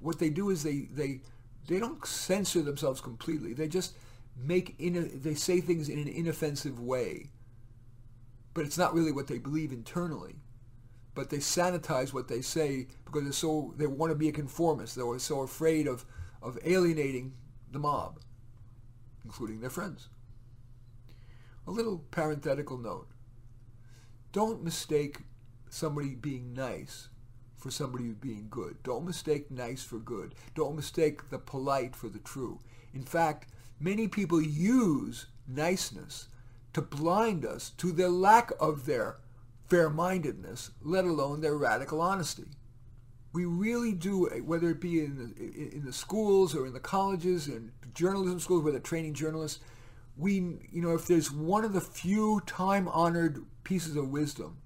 what 0.00 0.18
they 0.18 0.28
do 0.28 0.50
is 0.50 0.64
they 0.64 0.88
they 0.90 1.20
they 1.68 1.78
don't 1.78 2.04
censor 2.04 2.62
themselves 2.62 3.00
completely. 3.00 3.54
They 3.54 3.68
just 3.68 3.94
make 4.36 4.74
in 4.80 4.96
a, 4.96 5.02
they 5.02 5.34
say 5.34 5.60
things 5.60 5.88
in 5.88 6.00
an 6.00 6.08
inoffensive 6.08 6.80
way, 6.80 7.30
but 8.54 8.64
it's 8.64 8.76
not 8.76 8.92
really 8.92 9.12
what 9.12 9.28
they 9.28 9.38
believe 9.38 9.70
internally 9.70 10.34
but 11.14 11.30
they 11.30 11.38
sanitize 11.38 12.12
what 12.12 12.28
they 12.28 12.42
say 12.42 12.86
because 13.06 13.22
they're 13.22 13.32
so 13.32 13.72
they 13.78 13.86
want 13.86 14.10
to 14.10 14.18
be 14.18 14.28
a 14.28 14.32
conformist. 14.32 14.94
They're 14.94 15.18
so 15.18 15.40
afraid 15.40 15.86
of 15.86 16.04
of 16.46 16.58
alienating 16.64 17.32
the 17.72 17.78
mob, 17.78 18.20
including 19.24 19.60
their 19.60 19.70
friends. 19.70 20.08
A 21.66 21.70
little 21.70 21.98
parenthetical 22.10 22.78
note. 22.78 23.08
Don't 24.30 24.62
mistake 24.62 25.22
somebody 25.68 26.14
being 26.14 26.54
nice 26.54 27.08
for 27.56 27.70
somebody 27.70 28.10
being 28.10 28.46
good. 28.48 28.76
Don't 28.84 29.04
mistake 29.04 29.50
nice 29.50 29.82
for 29.82 29.98
good. 29.98 30.34
Don't 30.54 30.76
mistake 30.76 31.30
the 31.30 31.38
polite 31.38 31.96
for 31.96 32.08
the 32.08 32.20
true. 32.20 32.60
In 32.94 33.02
fact, 33.02 33.48
many 33.80 34.06
people 34.06 34.40
use 34.40 35.26
niceness 35.48 36.28
to 36.74 36.82
blind 36.82 37.44
us 37.44 37.70
to 37.70 37.90
the 37.90 38.08
lack 38.08 38.52
of 38.60 38.86
their 38.86 39.16
fair-mindedness, 39.68 40.70
let 40.82 41.04
alone 41.04 41.40
their 41.40 41.56
radical 41.56 42.00
honesty. 42.00 42.44
We 43.36 43.44
really 43.44 43.92
do, 43.92 44.30
eh, 44.30 44.38
whether 44.38 44.70
it 44.70 44.80
be 44.80 45.04
in 45.04 45.18
the, 45.18 45.76
in 45.76 45.84
the 45.84 45.92
schools 45.92 46.54
or 46.54 46.66
in 46.66 46.72
the 46.72 46.80
colleges 46.80 47.48
and 47.48 47.70
journalism 47.92 48.40
schools 48.40 48.62
where 48.62 48.72
they're 48.72 48.80
training 48.80 49.12
journalists, 49.12 49.60
we, 50.16 50.36
you 50.72 50.80
know, 50.80 50.94
if 50.94 51.06
there's 51.06 51.30
one 51.30 51.62
of 51.62 51.74
the 51.74 51.82
few 51.82 52.40
time-honored 52.46 53.44
pieces 53.62 53.94
of 53.94 54.08
wisdom 54.08 54.56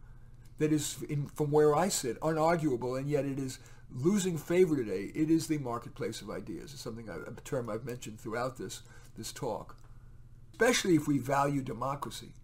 that 0.58 0.72
is, 0.72 1.02
in, 1.08 1.26
from 1.26 1.50
where 1.50 1.74
I 1.74 1.88
sit, 1.88 2.20
unarguable, 2.20 2.96
and 2.96 3.10
yet 3.10 3.24
it 3.24 3.40
is 3.40 3.58
losing 3.92 4.38
favor 4.38 4.76
today, 4.76 5.10
it 5.16 5.30
is 5.30 5.48
the 5.48 5.58
marketplace 5.58 6.20
of 6.20 6.30
ideas. 6.30 6.72
It's 6.72 6.80
something, 6.80 7.10
I, 7.10 7.16
a 7.28 7.40
term 7.40 7.68
I've 7.68 7.84
mentioned 7.84 8.20
throughout 8.20 8.56
this, 8.56 8.82
this 9.18 9.32
talk. 9.32 9.74
Especially 10.52 10.94
if 10.94 11.08
we 11.08 11.18
value 11.18 11.60
democracy. 11.60 12.34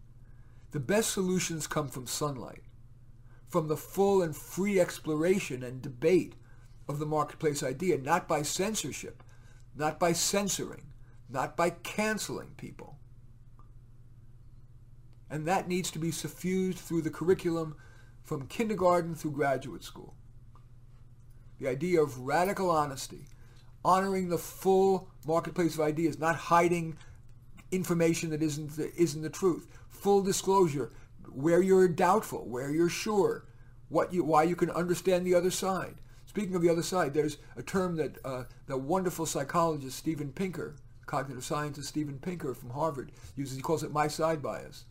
The 0.73 0.81
best 0.81 1.11
solutions 1.12 1.69
come 1.69 1.87
from 1.87 2.09
sunlight, 2.09 2.65
from 3.57 3.69
the 3.69 3.77
full 3.79 4.21
and 4.21 4.37
free 4.37 4.79
exploration 4.79 5.62
and 5.62 5.81
debate 5.81 6.35
of 6.88 6.99
the 6.99 7.07
marketplace 7.07 7.62
idea, 7.62 7.97
not 7.97 8.29
by 8.29 8.42
censorship, 8.42 9.23
not 9.75 9.99
by 9.99 10.12
censoring, 10.12 10.92
not 11.31 11.57
by 11.57 11.71
canceling 11.71 12.51
people. 12.59 12.99
And 15.31 15.49
that 15.49 15.69
needs 15.69 15.90
to 15.92 15.99
be 15.99 16.11
suffused 16.11 16.77
through 16.77 17.01
the 17.01 17.09
curriculum 17.09 17.77
from 18.23 18.47
kindergarten 18.47 19.14
through 19.14 19.31
graduate 19.31 19.85
school. 19.85 20.14
The 21.59 21.69
idea 21.69 22.03
of 22.03 22.19
radical 22.19 22.69
honesty, 22.71 23.25
honoring 23.87 24.29
the 24.29 24.37
full 24.37 25.09
marketplace 25.27 25.77
of 25.77 25.81
ideas, 25.81 26.19
not 26.19 26.37
hiding 26.37 26.99
information 27.73 28.29
that 28.29 28.42
isn't 28.42 28.77
the, 28.77 28.95
isn't 29.01 29.23
the 29.23 29.31
truth, 29.31 29.66
full 29.88 30.21
disclosure, 30.21 30.92
where 31.33 31.62
you're 31.62 31.89
doubtful, 31.89 32.47
where 32.49 32.71
you're 32.71 32.89
sure, 32.89 33.47
what 33.89 34.12
you, 34.12 34.25
why 34.25 34.43
you 34.43 34.57
can 34.57 34.71
understand 34.71 35.27
the 35.27 35.35
other 35.35 35.51
side. 35.51 35.97
Speaking 36.27 36.55
of 36.55 36.62
the 36.62 36.69
other 36.69 36.83
side, 36.83 37.15
there's 37.15 37.39
a 37.57 37.62
term 37.62 37.97
that 37.97 38.19
uh, 38.25 38.45
the 38.67 38.77
wonderful 38.77 39.27
psychologist 39.27 39.97
Steven 39.97 40.33
Pinker, 40.33 40.77
cognitive 41.07 41.45
scientist 41.45 41.89
Steven 41.89 42.19
Pinker 42.19 42.53
from 42.55 42.71
Harvard, 42.71 43.12
uses. 43.37 43.57
He 43.57 43.62
calls 43.62 43.83
it 43.83 43.93
my 43.93 44.09
side 44.09 44.43
bias. 44.43 44.85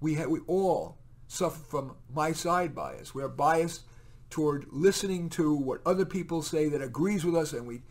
We, 0.00 0.14
ha- 0.14 0.26
we 0.26 0.40
all 0.46 0.98
suffer 1.26 1.58
from 1.58 1.96
my 2.12 2.32
side 2.32 2.74
bias. 2.74 3.14
We 3.14 3.22
are 3.22 3.28
biased 3.28 3.82
toward 4.30 4.66
listening 4.70 5.28
to 5.30 5.54
what 5.54 5.80
other 5.84 6.04
people 6.04 6.42
say 6.42 6.68
that 6.68 6.82
agrees 6.82 7.24
with 7.24 7.36
us, 7.36 7.52
and 7.52 7.66
we 7.66 7.82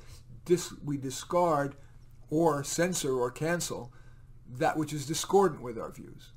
dis- 0.45 0.73
we 0.83 0.97
discard 0.97 1.75
or 2.29 2.63
censor 2.63 3.13
or 3.13 3.31
cancel 3.31 3.93
that 4.47 4.77
which 4.77 4.93
is 4.93 5.05
discordant 5.05 5.61
with 5.61 5.77
our 5.77 5.91
views. 5.91 6.31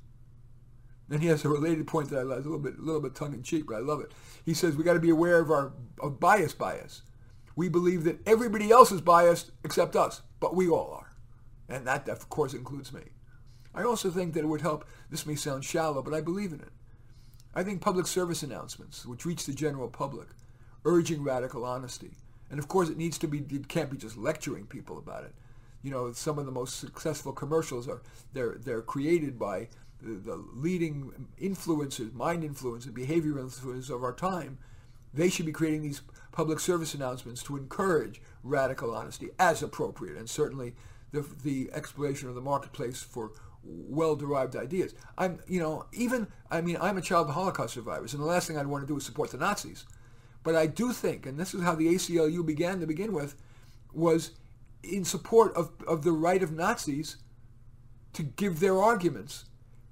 Then 1.09 1.21
he 1.21 1.27
has 1.27 1.43
a 1.43 1.49
related 1.49 1.87
point 1.87 2.09
that 2.09 2.19
I 2.19 2.23
love, 2.23 2.39
a 2.39 2.41
little 2.43 2.59
bit, 2.59 2.77
a 2.77 2.81
little 2.81 3.01
bit 3.01 3.15
tongue 3.15 3.33
in 3.33 3.43
cheek, 3.43 3.65
but 3.67 3.75
I 3.75 3.79
love 3.79 3.99
it. 3.99 4.13
He 4.45 4.53
says 4.53 4.75
we 4.75 4.83
got 4.83 4.93
to 4.93 4.99
be 4.99 5.09
aware 5.09 5.39
of 5.39 5.51
our 5.51 5.73
of 5.99 6.19
bias 6.19 6.53
bias. 6.53 7.01
We 7.55 7.67
believe 7.67 8.03
that 8.05 8.25
everybody 8.27 8.71
else 8.71 8.91
is 8.91 9.01
biased 9.01 9.51
except 9.65 9.95
us, 9.95 10.21
but 10.39 10.55
we 10.55 10.69
all 10.69 10.93
are, 10.93 11.11
and 11.67 11.85
that 11.87 12.07
of 12.07 12.29
course 12.29 12.53
includes 12.53 12.93
me. 12.93 13.01
I 13.73 13.83
also 13.83 14.09
think 14.09 14.33
that 14.33 14.43
it 14.43 14.47
would 14.47 14.61
help, 14.61 14.85
this 15.09 15.25
may 15.25 15.35
sound 15.35 15.63
shallow, 15.63 16.01
but 16.01 16.13
I 16.13 16.21
believe 16.21 16.53
in 16.53 16.59
it. 16.59 16.71
I 17.53 17.63
think 17.63 17.81
public 17.81 18.07
service 18.07 18.43
announcements, 18.43 19.05
which 19.05 19.25
reach 19.25 19.45
the 19.45 19.53
general 19.53 19.89
public, 19.89 20.27
urging 20.85 21.23
radical 21.23 21.65
honesty. 21.65 22.11
And 22.49 22.59
of 22.59 22.67
course, 22.67 22.89
it 22.89 22.97
needs 22.97 23.17
to 23.19 23.27
be, 23.27 23.39
it 23.39 23.67
can't 23.67 23.91
be 23.91 23.97
just 23.97 24.17
lecturing 24.17 24.65
people 24.65 24.97
about 24.97 25.23
it. 25.23 25.33
You 25.83 25.91
know, 25.91 26.11
some 26.13 26.39
of 26.39 26.45
the 26.45 26.51
most 26.51 26.79
successful 26.79 27.31
commercials 27.31 27.87
are, 27.87 28.01
they're, 28.33 28.57
they're 28.59 28.81
created 28.81 29.37
by 29.37 29.69
the, 30.01 30.15
the 30.15 30.35
leading 30.53 31.27
influences, 31.37 32.13
mind 32.13 32.43
influencers, 32.43 32.93
behavior 32.93 33.33
influencers 33.33 33.89
of 33.89 34.03
our 34.03 34.13
time. 34.13 34.57
They 35.13 35.29
should 35.29 35.45
be 35.45 35.51
creating 35.51 35.81
these 35.81 36.01
public 36.31 36.59
service 36.59 36.93
announcements 36.93 37.41
to 37.43 37.57
encourage 37.57 38.21
radical 38.43 38.95
honesty 38.95 39.29
as 39.39 39.63
appropriate, 39.63 40.17
and 40.17 40.29
certainly 40.29 40.75
the, 41.11 41.25
the 41.43 41.69
exploration 41.73 42.29
of 42.29 42.35
the 42.35 42.41
marketplace 42.41 43.01
for 43.01 43.31
well-derived 43.63 44.55
ideas. 44.55 44.93
I'm, 45.17 45.39
you 45.47 45.59
know, 45.59 45.85
even, 45.91 46.27
I 46.49 46.61
mean, 46.61 46.77
I'm 46.79 46.97
a 46.97 47.01
child 47.01 47.27
of 47.27 47.33
Holocaust 47.33 47.73
survivors, 47.73 48.13
and 48.13 48.21
the 48.21 48.27
last 48.27 48.47
thing 48.47 48.57
I'd 48.57 48.67
want 48.67 48.83
to 48.83 48.87
do 48.87 48.97
is 48.97 49.03
support 49.03 49.31
the 49.31 49.37
Nazis. 49.37 49.85
But 50.43 50.55
I 50.55 50.67
do 50.67 50.93
think, 50.93 51.25
and 51.25 51.37
this 51.37 51.53
is 51.53 51.63
how 51.63 51.75
the 51.75 51.93
ACLU 51.93 52.45
began 52.45 52.79
to 52.79 52.87
begin 52.87 53.11
with, 53.11 53.35
was 53.91 54.31
in 54.83 55.03
support 55.03 55.53
of, 55.55 55.71
of 55.87 56.03
the 56.03 56.11
right 56.11 56.41
of 56.41 56.53
Nazis 56.53 57.17
to 58.13 58.23
give 58.23 58.59
their 58.59 58.79
arguments. 58.79 59.45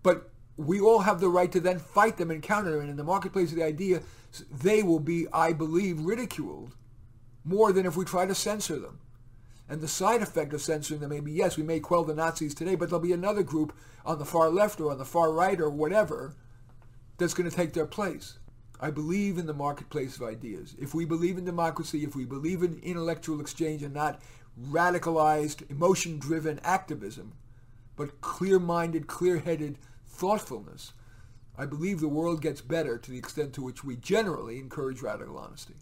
But 0.07 0.29
we 0.55 0.79
all 0.79 0.99
have 0.99 1.19
the 1.19 1.27
right 1.27 1.51
to 1.51 1.59
then 1.59 1.79
fight 1.79 2.15
them 2.15 2.31
and 2.31 2.41
counter 2.41 2.71
them. 2.71 2.79
And 2.79 2.89
in 2.89 2.95
the 2.95 3.03
marketplace 3.03 3.49
of 3.49 3.57
the 3.57 3.65
idea, 3.65 4.03
they 4.49 4.81
will 4.81 5.01
be, 5.01 5.27
I 5.33 5.51
believe, 5.51 5.99
ridiculed 5.99 6.75
more 7.43 7.73
than 7.73 7.85
if 7.85 7.97
we 7.97 8.05
try 8.05 8.25
to 8.25 8.33
censor 8.33 8.79
them. 8.79 8.99
And 9.67 9.81
the 9.81 9.87
side 9.89 10.21
effect 10.21 10.53
of 10.53 10.61
censoring 10.61 11.01
them 11.01 11.09
may 11.09 11.19
be, 11.19 11.33
yes, 11.33 11.57
we 11.57 11.63
may 11.63 11.81
quell 11.81 12.05
the 12.05 12.15
Nazis 12.15 12.55
today, 12.55 12.75
but 12.75 12.87
there'll 12.87 13.03
be 13.03 13.11
another 13.11 13.43
group 13.43 13.75
on 14.05 14.17
the 14.17 14.23
far 14.23 14.49
left 14.49 14.79
or 14.79 14.93
on 14.93 14.97
the 14.97 15.03
far 15.03 15.33
right 15.33 15.59
or 15.59 15.69
whatever 15.69 16.37
that's 17.17 17.33
going 17.33 17.49
to 17.49 17.55
take 17.55 17.73
their 17.73 17.85
place. 17.85 18.39
I 18.79 18.91
believe 18.91 19.37
in 19.37 19.45
the 19.45 19.53
marketplace 19.53 20.15
of 20.15 20.23
ideas. 20.23 20.73
If 20.79 20.93
we 20.93 21.03
believe 21.03 21.37
in 21.37 21.43
democracy, 21.43 22.05
if 22.05 22.15
we 22.15 22.23
believe 22.23 22.63
in 22.63 22.79
intellectual 22.81 23.41
exchange 23.41 23.83
and 23.83 23.93
not 23.93 24.21
radicalized, 24.69 25.69
emotion-driven 25.69 26.61
activism, 26.63 27.33
but 27.97 28.21
clear-minded, 28.21 29.07
clear-headed 29.07 29.79
thoughtfulness, 30.17 30.93
I 31.57 31.65
believe 31.65 31.99
the 31.99 32.07
world 32.07 32.41
gets 32.41 32.61
better 32.61 32.97
to 32.97 33.11
the 33.11 33.17
extent 33.17 33.53
to 33.53 33.63
which 33.63 33.83
we 33.83 33.95
generally 33.95 34.59
encourage 34.59 35.01
radical 35.01 35.37
honesty. 35.37 35.75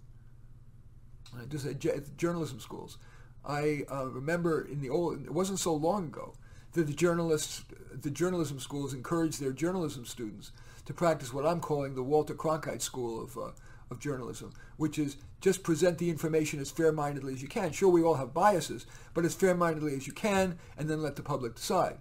I 1.39 1.45
just 1.45 1.65
said 1.65 1.79
journalism 2.17 2.59
schools. 2.59 2.97
I 3.45 3.83
uh, 3.91 4.07
remember 4.07 4.61
in 4.61 4.81
the 4.81 4.89
old, 4.89 5.25
it 5.25 5.33
wasn't 5.33 5.59
so 5.59 5.73
long 5.73 6.05
ago, 6.05 6.35
that 6.73 6.87
the 6.87 6.93
journalists, 6.93 7.63
the 7.93 8.09
journalism 8.09 8.59
schools 8.59 8.93
encouraged 8.93 9.41
their 9.41 9.53
journalism 9.53 10.05
students 10.05 10.51
to 10.85 10.93
practice 10.93 11.33
what 11.33 11.45
I'm 11.45 11.59
calling 11.59 11.95
the 11.95 12.03
Walter 12.03 12.35
Cronkite 12.35 12.81
School 12.81 13.23
of, 13.23 13.37
uh, 13.37 13.51
of 13.89 13.99
journalism, 13.99 14.53
which 14.77 14.99
is 14.99 15.17
just 15.41 15.63
present 15.63 15.97
the 15.97 16.09
information 16.09 16.59
as 16.59 16.71
fair-mindedly 16.71 17.33
as 17.33 17.41
you 17.41 17.47
can. 17.47 17.71
Sure, 17.71 17.89
we 17.89 18.03
all 18.03 18.15
have 18.15 18.33
biases, 18.33 18.85
but 19.13 19.25
as 19.25 19.35
fair-mindedly 19.35 19.95
as 19.95 20.07
you 20.07 20.13
can, 20.13 20.57
and 20.77 20.89
then 20.89 21.01
let 21.01 21.15
the 21.15 21.23
public 21.23 21.55
decide. 21.55 21.99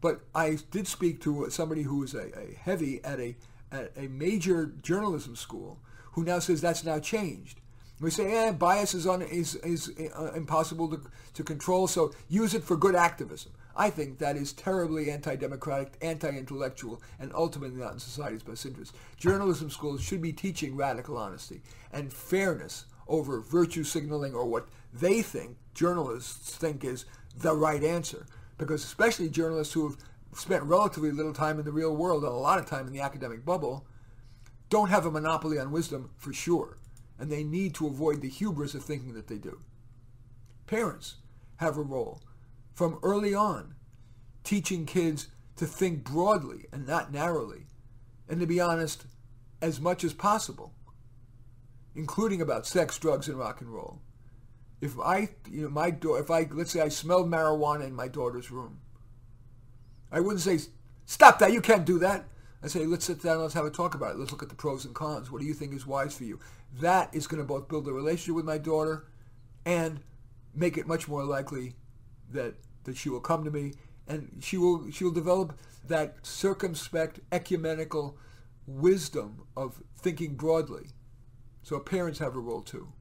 But 0.00 0.20
I 0.34 0.58
did 0.70 0.86
speak 0.86 1.20
to 1.22 1.48
somebody 1.50 1.82
who 1.82 1.98
was 1.98 2.14
a, 2.14 2.38
a 2.38 2.54
heavy 2.60 3.02
at 3.04 3.18
a, 3.18 3.36
at 3.72 3.92
a 3.96 4.08
major 4.08 4.72
journalism 4.82 5.36
school 5.36 5.78
who 6.12 6.24
now 6.24 6.38
says 6.38 6.60
that's 6.60 6.84
now 6.84 6.98
changed. 6.98 7.60
We 7.98 8.10
say, 8.10 8.30
eh, 8.30 8.52
bias 8.52 8.92
is, 8.92 9.06
is, 9.06 9.54
is 9.56 9.92
uh, 10.18 10.32
impossible 10.34 10.88
to, 10.90 11.00
to 11.34 11.42
control, 11.42 11.86
so 11.86 12.12
use 12.28 12.54
it 12.54 12.62
for 12.62 12.76
good 12.76 12.94
activism. 12.94 13.52
I 13.74 13.90
think 13.90 14.18
that 14.18 14.36
is 14.36 14.52
terribly 14.52 15.10
anti-democratic, 15.10 15.94
anti-intellectual, 16.02 17.00
and 17.18 17.32
ultimately 17.34 17.80
not 17.80 17.94
in 17.94 17.98
society's 17.98 18.42
best 18.42 18.66
interest. 18.66 18.94
Journalism 19.16 19.70
schools 19.70 20.02
should 20.02 20.20
be 20.20 20.32
teaching 20.32 20.76
radical 20.76 21.16
honesty 21.16 21.62
and 21.92 22.12
fairness 22.12 22.86
over 23.08 23.40
virtue 23.40 23.84
signaling 23.84 24.34
or 24.34 24.46
what 24.46 24.68
they 24.92 25.22
think, 25.22 25.56
journalists 25.74 26.54
think 26.54 26.84
is 26.84 27.04
the 27.36 27.54
right 27.54 27.84
answer. 27.84 28.26
Because 28.58 28.84
especially 28.84 29.28
journalists 29.28 29.74
who 29.74 29.88
have 29.88 29.98
spent 30.34 30.62
relatively 30.64 31.12
little 31.12 31.32
time 31.32 31.58
in 31.58 31.64
the 31.64 31.72
real 31.72 31.94
world 31.94 32.24
and 32.24 32.32
a 32.32 32.36
lot 32.36 32.58
of 32.58 32.66
time 32.66 32.86
in 32.86 32.92
the 32.92 33.00
academic 33.00 33.44
bubble 33.44 33.86
don't 34.68 34.90
have 34.90 35.06
a 35.06 35.10
monopoly 35.10 35.58
on 35.58 35.70
wisdom 35.70 36.10
for 36.16 36.32
sure 36.32 36.78
and 37.18 37.30
they 37.30 37.44
need 37.44 37.74
to 37.74 37.86
avoid 37.86 38.20
the 38.20 38.28
hubris 38.28 38.74
of 38.74 38.84
thinking 38.84 39.14
that 39.14 39.28
they 39.28 39.38
do. 39.38 39.60
Parents 40.66 41.16
have 41.56 41.76
a 41.76 41.82
role 41.82 42.20
from 42.74 42.98
early 43.02 43.34
on, 43.34 43.74
teaching 44.44 44.84
kids 44.84 45.28
to 45.56 45.64
think 45.66 46.04
broadly 46.04 46.66
and 46.72 46.86
not 46.86 47.12
narrowly, 47.12 47.66
and 48.28 48.40
to 48.40 48.46
be 48.46 48.60
honest, 48.60 49.06
as 49.62 49.80
much 49.80 50.04
as 50.04 50.12
possible, 50.12 50.74
including 51.94 52.42
about 52.42 52.66
sex, 52.66 52.98
drugs, 52.98 53.28
and 53.28 53.38
rock 53.38 53.60
and 53.60 53.70
roll. 53.70 54.02
If 54.86 55.00
I, 55.00 55.30
you 55.50 55.62
know, 55.62 55.68
my 55.68 55.90
daughter, 55.90 56.22
if 56.22 56.30
I, 56.30 56.46
let's 56.52 56.70
say 56.70 56.80
I 56.80 56.88
smelled 56.88 57.28
marijuana 57.28 57.88
in 57.88 57.94
my 57.94 58.06
daughter's 58.06 58.52
room, 58.52 58.78
I 60.12 60.20
wouldn't 60.20 60.42
say, 60.42 60.60
stop 61.06 61.40
that, 61.40 61.52
you 61.52 61.60
can't 61.60 61.84
do 61.84 61.98
that. 61.98 62.24
I 62.62 62.68
say, 62.68 62.86
let's 62.86 63.04
sit 63.04 63.20
down, 63.20 63.40
let's 63.40 63.54
have 63.54 63.64
a 63.64 63.70
talk 63.70 63.96
about 63.96 64.12
it. 64.12 64.18
Let's 64.18 64.30
look 64.30 64.44
at 64.44 64.48
the 64.48 64.54
pros 64.54 64.84
and 64.84 64.94
cons. 64.94 65.28
What 65.28 65.40
do 65.40 65.46
you 65.46 65.54
think 65.54 65.74
is 65.74 65.88
wise 65.88 66.14
for 66.14 66.22
you? 66.22 66.38
That 66.80 67.12
is 67.12 67.26
going 67.26 67.42
to 67.42 67.46
both 67.46 67.68
build 67.68 67.88
a 67.88 67.92
relationship 67.92 68.36
with 68.36 68.44
my 68.44 68.58
daughter 68.58 69.08
and 69.64 70.00
make 70.54 70.78
it 70.78 70.86
much 70.86 71.08
more 71.08 71.24
likely 71.24 71.74
that 72.30 72.54
that 72.84 72.96
she 72.96 73.08
will 73.08 73.20
come 73.20 73.44
to 73.44 73.50
me 73.50 73.72
and 74.06 74.38
she 74.40 74.56
will 74.56 74.88
she 74.92 75.02
will 75.02 75.10
develop 75.10 75.58
that 75.88 76.24
circumspect 76.24 77.18
ecumenical 77.32 78.16
wisdom 78.66 79.42
of 79.56 79.82
thinking 79.98 80.36
broadly. 80.36 80.86
So 81.62 81.80
parents 81.80 82.20
have 82.20 82.36
a 82.36 82.40
role 82.40 82.62
too. 82.62 82.92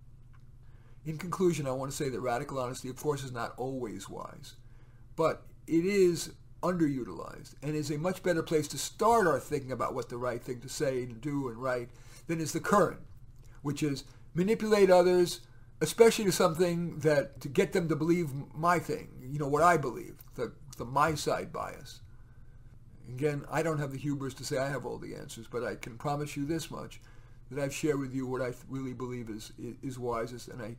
In 1.05 1.17
conclusion, 1.17 1.67
I 1.67 1.71
want 1.71 1.91
to 1.91 1.97
say 1.97 2.09
that 2.09 2.19
radical 2.19 2.59
honesty, 2.59 2.89
of 2.89 2.95
course, 2.95 3.23
is 3.23 3.31
not 3.31 3.53
always 3.57 4.09
wise, 4.09 4.55
but 5.15 5.43
it 5.67 5.85
is 5.85 6.31
underutilized 6.63 7.53
and 7.61 7.75
is 7.75 7.91
a 7.91 7.97
much 7.97 8.23
better 8.23 8.41
place 8.41 8.67
to 8.69 8.77
start 8.77 9.27
our 9.27 9.39
thinking 9.39 9.71
about 9.71 9.93
what 9.93 10.09
the 10.09 10.17
right 10.17 10.41
thing 10.41 10.59
to 10.61 10.69
say 10.69 11.03
and 11.03 11.21
do 11.21 11.47
and 11.47 11.57
write 11.57 11.89
than 12.25 12.41
is 12.41 12.53
the 12.53 12.59
current, 12.59 13.01
which 13.61 13.83
is 13.83 14.03
manipulate 14.33 14.89
others, 14.89 15.41
especially 15.79 16.25
to 16.25 16.31
something 16.31 16.97
that 16.99 17.39
to 17.41 17.47
get 17.47 17.71
them 17.71 17.87
to 17.87 17.95
believe 17.95 18.29
my 18.55 18.79
thing, 18.79 19.09
you 19.21 19.37
know, 19.37 19.47
what 19.47 19.61
I 19.61 19.77
believe, 19.77 20.15
the, 20.33 20.53
the 20.77 20.85
my 20.85 21.13
side 21.13 21.53
bias. 21.53 22.01
Again, 23.07 23.45
I 23.51 23.61
don't 23.61 23.77
have 23.77 23.91
the 23.91 23.99
hubris 23.99 24.33
to 24.35 24.43
say 24.43 24.57
I 24.57 24.69
have 24.69 24.87
all 24.87 24.97
the 24.97 25.13
answers, 25.13 25.45
but 25.47 25.63
I 25.63 25.75
can 25.75 25.97
promise 25.97 26.35
you 26.35 26.45
this 26.45 26.71
much, 26.71 26.99
that 27.51 27.63
I've 27.63 27.73
shared 27.73 27.99
with 27.99 28.15
you 28.15 28.25
what 28.25 28.41
I 28.41 28.53
really 28.67 28.93
believe 28.93 29.29
is, 29.29 29.51
is 29.83 29.99
wisest, 29.99 30.47
and 30.47 30.61
I, 30.61 30.75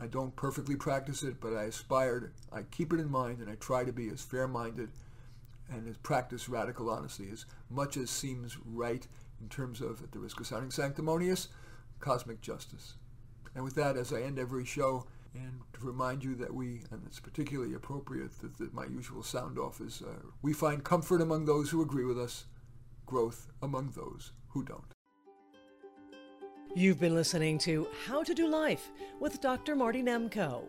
I 0.00 0.06
don't 0.06 0.34
perfectly 0.34 0.76
practice 0.76 1.22
it, 1.22 1.40
but 1.40 1.54
I 1.54 1.64
aspire 1.64 2.20
to, 2.20 2.30
I 2.52 2.62
keep 2.62 2.92
it 2.92 3.00
in 3.00 3.10
mind, 3.10 3.38
and 3.38 3.50
I 3.50 3.54
try 3.56 3.84
to 3.84 3.92
be 3.92 4.08
as 4.08 4.22
fair-minded 4.22 4.90
and 5.70 5.88
as 5.88 5.96
practice 5.98 6.48
radical 6.48 6.90
honesty 6.90 7.28
as 7.32 7.46
much 7.70 7.96
as 7.96 8.10
seems 8.10 8.56
right 8.64 9.06
in 9.40 9.48
terms 9.48 9.80
of, 9.80 10.02
at 10.02 10.12
the 10.12 10.18
risk 10.18 10.40
of 10.40 10.46
sounding 10.46 10.70
sanctimonious, 10.70 11.48
cosmic 12.00 12.40
justice. 12.40 12.94
And 13.54 13.64
with 13.64 13.74
that, 13.74 13.96
as 13.96 14.12
I 14.12 14.22
end 14.22 14.38
every 14.38 14.64
show, 14.64 15.06
and 15.34 15.60
to 15.72 15.86
remind 15.86 16.22
you 16.22 16.34
that 16.36 16.52
we, 16.52 16.82
and 16.90 17.02
it's 17.06 17.20
particularly 17.20 17.74
appropriate 17.74 18.38
that, 18.40 18.58
that 18.58 18.74
my 18.74 18.86
usual 18.86 19.22
sound 19.22 19.58
off 19.58 19.80
is, 19.80 20.02
uh, 20.02 20.26
we 20.42 20.52
find 20.52 20.84
comfort 20.84 21.20
among 21.20 21.46
those 21.46 21.70
who 21.70 21.80
agree 21.80 22.04
with 22.04 22.18
us, 22.18 22.44
growth 23.06 23.48
among 23.62 23.90
those 23.90 24.32
who 24.48 24.62
don't. 24.62 24.84
You've 26.74 26.98
been 26.98 27.14
listening 27.14 27.58
to 27.58 27.86
How 28.06 28.22
to 28.22 28.32
Do 28.32 28.48
Life 28.48 28.92
with 29.20 29.42
Dr. 29.42 29.76
Marty 29.76 30.02
Nemko. 30.02 30.62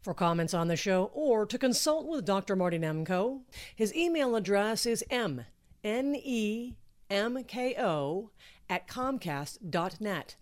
For 0.00 0.14
comments 0.14 0.54
on 0.54 0.68
the 0.68 0.76
show 0.76 1.10
or 1.12 1.44
to 1.44 1.58
consult 1.58 2.06
with 2.06 2.24
Dr. 2.24 2.56
Marty 2.56 2.78
Nemko, 2.78 3.42
his 3.76 3.94
email 3.94 4.34
address 4.34 4.86
is 4.86 5.04
m 5.10 5.44
n 5.82 6.16
e 6.16 6.76
m 7.10 7.44
k 7.44 7.74
o 7.78 8.30
at 8.70 8.88
comcast.net. 8.88 10.36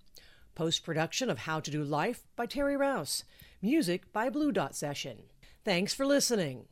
Post 0.55 0.85
production 0.85 1.31
of 1.31 1.38
How 1.38 1.59
to 1.59 1.70
Do 1.70 1.83
Life 1.83 2.29
by 2.37 2.46
Terry 2.46 2.77
Rouse. 2.77 3.25
Music 3.61 4.12
by 4.12 4.31
Blue 4.31 4.53
Dot 4.53 4.77
Session. 4.77 5.25
Thanks 5.64 5.94
for 5.94 6.07
listening. 6.07 6.66